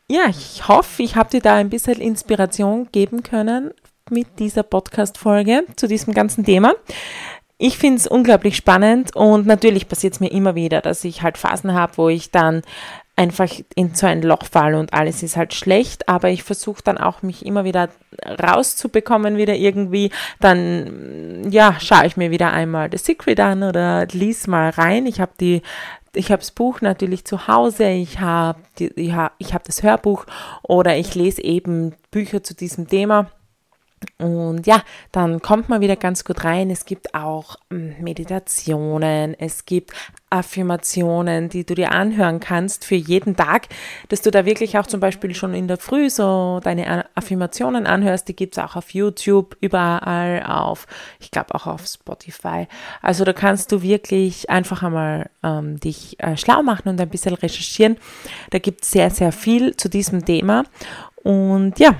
ja, 0.09 0.27
ich 0.29 0.69
hoffe, 0.69 1.03
ich 1.03 1.17
habe 1.17 1.31
dir 1.31 1.41
da 1.41 1.55
ein 1.57 1.71
bisschen 1.71 2.01
Inspiration 2.01 2.89
geben 2.93 3.23
können 3.23 3.73
mit 4.11 4.39
dieser 4.39 4.63
Podcast-Folge 4.63 5.65
zu 5.75 5.89
diesem 5.89 6.15
ganzen 6.15 6.45
Thema. 6.45 6.75
Ich 7.59 7.79
finde 7.79 7.99
es 7.99 8.07
unglaublich 8.07 8.57
spannend 8.57 9.17
und 9.17 9.47
natürlich 9.47 9.89
passiert 9.89 10.13
es 10.13 10.21
mir 10.21 10.31
immer 10.31 10.55
wieder, 10.55 10.81
dass 10.81 11.05
ich 11.05 11.23
halt 11.23 11.39
Phasen 11.39 11.75
habe, 11.75 11.97
wo 11.97 12.09
ich 12.09 12.31
dann 12.31 12.63
einfach 13.17 13.51
in 13.75 13.95
so 13.95 14.07
ein 14.07 14.23
Loch 14.23 14.45
falle 14.45 14.79
und 14.79 14.93
alles 14.93 15.23
ist 15.23 15.37
halt 15.37 15.55
schlecht, 15.55 16.09
aber 16.09 16.29
ich 16.29 16.43
versuche 16.43 16.83
dann 16.85 16.99
auch 16.99 17.23
mich 17.23 17.45
immer 17.47 17.65
wieder 17.65 17.89
rauszubekommen 18.43 19.39
wieder 19.39 19.55
irgendwie, 19.55 20.11
dann 20.39 21.51
ja, 21.51 21.77
schaue 21.81 22.07
ich 22.07 22.17
mir 22.17 22.31
wieder 22.31 22.53
einmal 22.53 22.91
The 22.93 22.99
Secret 22.99 23.41
an 23.41 23.63
oder 23.63 24.07
lies 24.07 24.47
mal 24.47 24.71
rein. 24.71 25.07
Ich 25.07 25.21
habe 25.21 25.33
die 25.41 25.63
ich 26.17 26.33
habe 26.33 26.41
das 26.41 26.51
Buch 26.51 26.81
natürlich 26.81 27.25
zu 27.27 27.47
Hause, 27.47 27.91
ich 27.91 28.21
habe 28.21 28.59
ich 28.79 29.13
hab, 29.13 29.35
ich 29.39 29.53
hab 29.55 29.65
das 29.65 29.83
Hörbuch 29.83 30.25
oder 30.63 30.97
ich 30.97 31.15
lese 31.15 31.43
eben 31.43 31.95
Bücher 32.11 32.43
zu 32.43 32.55
diesem 32.55 32.89
Thema. 32.89 33.31
Und 34.19 34.67
ja, 34.67 34.83
dann 35.11 35.41
kommt 35.41 35.69
man 35.69 35.81
wieder 35.81 35.97
ganz 35.97 36.25
gut 36.25 36.45
rein. 36.45 36.71
Es 36.71 36.85
gibt 36.85 37.15
auch 37.15 37.57
hm, 37.71 37.97
Meditationen, 38.01 39.35
es 39.39 39.65
gibt 39.65 39.93
Affirmationen, 40.29 41.49
die 41.49 41.65
du 41.65 41.75
dir 41.75 41.93
anhören 41.93 42.41
kannst 42.41 42.85
für 42.85 42.95
jeden 42.95 43.37
Tag, 43.37 43.69
dass 44.09 44.23
du 44.23 44.31
da 44.31 44.45
wirklich 44.45 44.77
auch 44.79 44.87
zum 44.87 45.01
Beispiel 45.01 45.35
schon 45.35 45.55
in 45.55 45.69
der 45.69 45.79
Früh 45.79 46.11
so 46.11 46.61
deine 46.63 47.07
Affirmationen 47.15 47.87
anhörst. 47.87 48.29
Die 48.29 48.37
gibt 48.37 48.57
es 48.57 48.63
auch 48.63 48.77
auf 48.77 48.91
YouTube, 48.93 49.57
überall 49.61 50.43
auf, 50.43 50.87
ich 51.21 51.31
glaube 51.31 51.55
auch 51.55 51.67
auf 51.67 51.87
Spotify. 51.87 52.67
Also 53.03 53.25
da 53.25 53.33
kannst 53.33 53.73
du 53.73 53.83
wirklich 53.83 54.51
einfach 54.51 54.83
einmal 54.83 55.31
ähm, 55.43 55.81
dich 55.81 56.21
äh, 56.21 56.37
schlau 56.37 56.63
machen 56.63 56.89
und 56.89 57.01
ein 57.01 57.09
bisschen 57.09 57.35
recherchieren. 57.35 57.97
Da 58.51 58.59
gibt 58.59 58.83
es 58.83 58.91
sehr, 58.91 59.11
sehr 59.11 59.33
viel 59.33 59.77
zu 59.77 59.89
diesem 59.89 60.25
Thema. 60.25 60.65
Und 61.23 61.79
ja, 61.79 61.97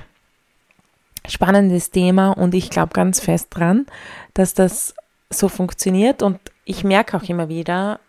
spannendes 1.27 1.91
Thema 1.91 2.31
und 2.31 2.53
ich 2.55 2.69
glaube 2.69 2.93
ganz 2.93 3.19
fest 3.19 3.47
dran, 3.51 3.85
dass 4.33 4.53
das 4.53 4.95
so 5.29 5.49
funktioniert. 5.49 6.21
Und 6.21 6.39
ich 6.65 6.83
merke 6.83 7.17
auch 7.17 7.23
immer 7.23 7.49
wieder, 7.49 7.99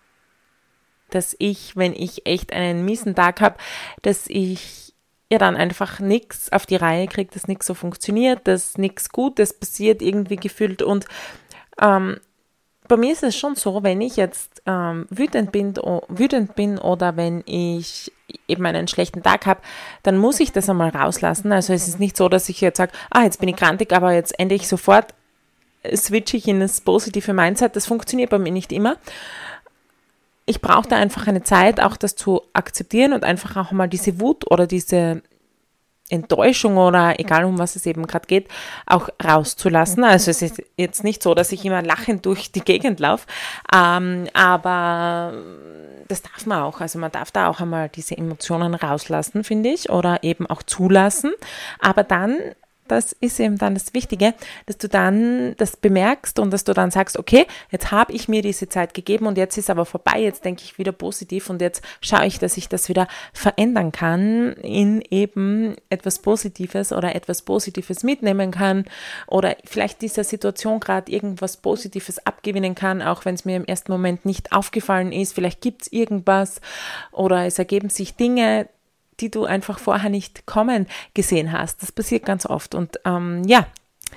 dass 1.11 1.35
ich, 1.39 1.77
wenn 1.77 1.95
ich 1.95 2.27
echt 2.27 2.53
einen 2.53 2.85
miesen 2.85 3.15
Tag 3.15 3.41
habe, 3.41 3.57
dass 4.03 4.27
ich 4.27 4.95
ja 5.31 5.39
dann 5.39 5.57
einfach 5.57 6.01
nichts 6.01 6.51
auf 6.53 6.67
die 6.67 6.77
Reihe 6.77 7.07
kriege, 7.07 7.31
dass 7.33 7.49
nichts 7.49 7.67
so 7.67 7.75
funktioniert, 7.75 8.47
dass 8.47 8.79
nichts 8.79 9.11
Gutes 9.11 9.53
passiert 9.53 10.01
irgendwie 10.03 10.37
gefühlt. 10.37 10.83
Und 10.83 11.07
ähm, 11.81 12.19
bei 12.89 12.97
mir 12.97 13.13
ist 13.13 13.23
es 13.23 13.37
schon 13.37 13.55
so, 13.55 13.83
wenn 13.83 14.01
ich 14.01 14.17
jetzt 14.17 14.63
ähm, 14.67 15.07
wütend, 15.11 15.53
bin, 15.53 15.75
wütend 16.09 16.57
bin 16.57 16.79
oder 16.79 17.17
wenn 17.17 17.43
ich 17.47 18.11
eben 18.49 18.65
einen 18.67 18.89
schlechten 18.89 19.23
Tag 19.23 19.47
habe, 19.47 19.61
dann 20.03 20.19
muss 20.19 20.41
ich 20.41 20.53
das 20.53 20.69
einmal 20.69 20.89
rauslassen. 20.89 21.53
Also 21.53 21.73
es 21.73 21.87
ist 21.87 22.01
nicht 22.01 22.17
so, 22.17 22.29
dass 22.29 22.49
ich 22.49 22.61
jetzt 22.61 22.79
sage, 22.79 22.93
ah, 23.11 23.23
jetzt 23.23 23.41
bin 23.41 23.49
ich 23.49 23.57
krantig, 23.57 23.93
aber 23.93 24.13
jetzt 24.13 24.39
ende 24.39 24.55
ich 24.55 24.67
sofort, 24.67 25.15
switche 25.95 26.37
ich 26.37 26.49
in 26.49 26.61
das 26.61 26.81
positive 26.81 27.33
Mindset. 27.33 27.77
Das 27.77 27.87
funktioniert 27.87 28.31
bei 28.31 28.39
mir 28.39 28.53
nicht 28.53 28.73
immer. 28.73 28.97
Ich 30.47 30.63
brauche 30.63 30.89
da 30.89 30.97
einfach 30.97 31.27
eine 31.27 31.43
Zeit, 31.43 31.81
auch 31.81 31.97
das 31.97 32.17
zu 32.17 32.43
akzeptieren 32.55 33.13
und 33.13 33.23
einfach 33.23 33.57
auch 33.57 33.71
mal 33.71 33.87
diese 33.87 34.19
Wut 34.19 34.51
oder 34.51 34.67
diese 34.67 35.23
Enttäuschung 36.09 36.77
oder 36.77 37.19
egal 37.21 37.45
um 37.45 37.59
was 37.59 37.77
es 37.77 37.87
eben 37.87 38.07
gerade 38.07 38.27
geht, 38.27 38.49
auch 38.87 39.09
rauszulassen. 39.23 40.05
Also 40.05 40.31
es 40.31 40.43
ist 40.43 40.63
jetzt 40.77 41.05
nicht 41.05 41.23
so, 41.23 41.35
dass 41.35 41.53
ich 41.53 41.65
immer 41.65 41.83
lachend 41.83 42.27
durch 42.27 42.53
die 42.53 42.63
Gegend 42.63 43.01
laufe, 43.01 43.27
ähm, 43.75 44.27
aber 44.33 45.35
das 46.09 46.23
darf 46.23 46.47
man 46.47 46.63
auch. 46.63 46.81
Also 46.81 46.99
man 46.99 47.13
darf 47.13 47.31
da 47.31 47.49
auch 47.49 47.61
einmal 47.61 47.89
diese 47.89 48.17
Emotionen 48.17 48.75
rauslassen, 48.75 49.45
finde 49.45 49.69
ich, 49.71 49.91
oder 49.91 50.23
eben 50.23 50.47
auch 50.47 50.63
zulassen. 50.63 51.33
Aber 51.81 52.03
dann 52.03 52.39
das 52.89 53.13
ist 53.13 53.39
eben 53.41 53.59
dann 53.59 53.75
das 53.75 53.95
Wichtige, 53.95 54.35
dass 54.67 54.79
du 54.79 54.89
dann 54.89 55.55
das 55.57 55.77
bemerkst 55.77 56.39
und 56.39 56.53
dass 56.53 56.65
du 56.65 56.73
dann 56.73 56.91
sagst, 56.91 57.19
okay, 57.19 57.47
jetzt 57.71 57.91
habe 57.91 58.13
ich 58.13 58.29
mir 58.29 58.43
diese 58.43 58.69
Zeit 58.69 58.95
gegeben 58.95 59.27
und 59.27 59.39
jetzt 59.39 59.57
ist 59.57 59.71
aber 59.71 59.85
vorbei, 59.85 60.21
jetzt 60.21 60.45
denke 60.45 60.63
ich 60.65 60.79
wieder 60.79 60.93
positiv 60.93 61.51
und 61.51 61.61
jetzt 61.61 61.83
schaue 62.01 62.27
ich, 62.27 62.39
dass 62.39 62.57
ich 62.57 62.69
das 62.69 62.89
wieder 62.89 63.09
verändern 63.33 63.93
kann 63.93 64.53
in 64.55 65.03
eben 65.11 65.77
etwas 65.91 66.21
Positives 66.21 66.93
oder 66.93 67.15
etwas 67.15 67.43
Positives 67.43 68.03
mitnehmen 68.03 68.51
kann 68.51 68.85
oder 69.27 69.57
vielleicht 69.65 70.03
dieser 70.03 70.25
Situation 70.25 70.81
gerade 70.81 71.11
irgendwas 71.11 71.59
Positives 71.59 72.25
abgewinnen 72.27 72.75
kann, 72.75 73.03
auch 73.03 73.25
wenn 73.25 73.35
es 73.35 73.45
mir 73.45 73.57
im 73.57 73.65
ersten 73.65 73.93
Moment 73.93 74.25
nicht 74.25 74.53
aufgefallen 74.53 75.13
ist. 75.13 75.35
Vielleicht 75.35 75.61
gibt 75.61 75.83
es 75.83 75.93
irgendwas 75.93 76.61
oder 77.13 77.47
es 77.47 77.59
ergeben 77.59 77.91
sich 77.91 78.17
Dinge, 78.17 78.69
die 79.21 79.31
du 79.31 79.45
einfach 79.45 79.79
vorher 79.79 80.11
nicht 80.11 80.47
kommen 80.47 80.87
gesehen 81.15 81.53
hast. 81.53 81.83
Das 81.83 81.93
passiert 81.93 82.25
ganz 82.25 82.47
oft. 82.47 82.75
Und 82.75 83.01
ähm, 83.05 83.43
ja, 83.45 83.67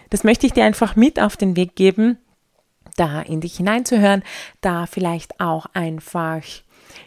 das 0.10 0.24
möchte 0.24 0.46
ich 0.48 0.54
dir 0.54 0.66
einfach 0.66 0.96
mit 0.96 1.20
auf 1.20 1.38
den 1.38 1.56
Weg 1.56 1.76
geben, 1.76 2.18
da 2.98 3.22
in 3.22 3.42
dich 3.42 3.58
hineinzuhören, 3.58 4.24
da 4.62 4.86
vielleicht 4.86 5.40
auch 5.40 5.66
einfach 5.74 6.42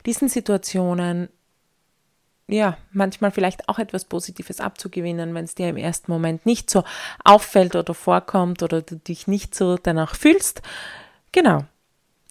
diesen 0.06 0.28
Situationen 0.28 1.28
ja, 2.46 2.76
manchmal 2.92 3.30
vielleicht 3.30 3.68
auch 3.68 3.78
etwas 3.78 4.04
Positives 4.04 4.60
abzugewinnen, 4.60 5.34
wenn 5.34 5.44
es 5.44 5.54
dir 5.54 5.68
im 5.70 5.78
ersten 5.78 6.12
Moment 6.12 6.44
nicht 6.44 6.68
so 6.68 6.84
auffällt 7.24 7.74
oder 7.74 7.94
vorkommt 7.94 8.62
oder 8.62 8.82
du 8.82 8.96
dich 8.96 9.26
nicht 9.26 9.54
so 9.54 9.76
danach 9.76 10.14
fühlst. 10.14 10.60
genau. 11.32 11.64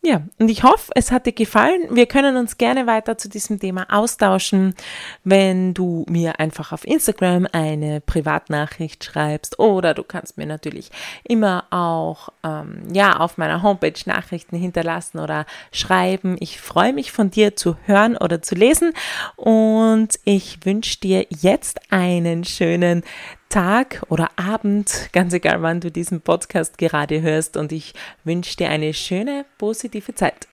Ja, 0.06 0.22
und 0.38 0.50
ich 0.50 0.64
hoffe, 0.64 0.92
es 0.96 1.12
hat 1.14 1.26
dir 1.28 1.32
gefallen. 1.32 1.88
Wir 1.92 2.08
können 2.08 2.36
uns 2.36 2.58
gerne 2.58 2.88
weiter 2.88 3.18
zu 3.18 3.30
diesem 3.30 3.62
Thema 3.62 3.86
austauschen, 3.90 4.76
wenn 5.24 5.74
du 5.74 6.06
mir 6.10 6.42
einfach 6.42 6.74
auf 6.74 6.86
Instagram 6.86 7.48
eine 7.54 8.02
Privatnachricht 8.02 9.02
schreibst 9.02 9.60
oder 9.60 9.94
du 9.94 10.04
kannst 10.04 10.38
mir 10.38 10.46
natürlich 10.46 10.92
immer 11.24 11.68
auch 11.70 12.28
ähm, 12.44 12.84
ja 12.92 13.16
auf 13.18 13.38
meiner 13.38 13.64
Homepage 13.64 13.94
Nachrichten 14.06 14.58
hinterlassen 14.58 15.20
oder 15.20 15.46
schreiben. 15.72 16.36
Ich 16.42 16.60
freue 16.60 16.92
mich 16.92 17.14
von 17.14 17.32
dir 17.32 17.56
zu 17.56 17.78
hören 17.86 18.18
oder 18.18 18.42
zu 18.42 18.56
lesen 18.56 18.92
und 19.38 20.20
ich 20.26 20.66
wünsche 20.66 21.00
dir 21.00 21.28
jetzt 21.30 21.80
einen 21.94 22.44
schönen 22.44 23.04
Tag 23.54 24.02
oder 24.10 24.32
Abend, 24.36 25.10
ganz 25.14 25.32
egal 25.32 25.62
wann 25.62 25.80
du 25.80 25.92
diesen 25.92 26.22
Podcast 26.22 26.80
gerade 26.80 27.22
hörst 27.22 27.56
und 27.56 27.72
ich 27.72 27.94
wünsche 28.24 28.58
dir 28.58 28.70
eine 28.70 28.96
schöne, 28.96 29.46
positive 29.60 30.16
Zeit. 30.16 30.48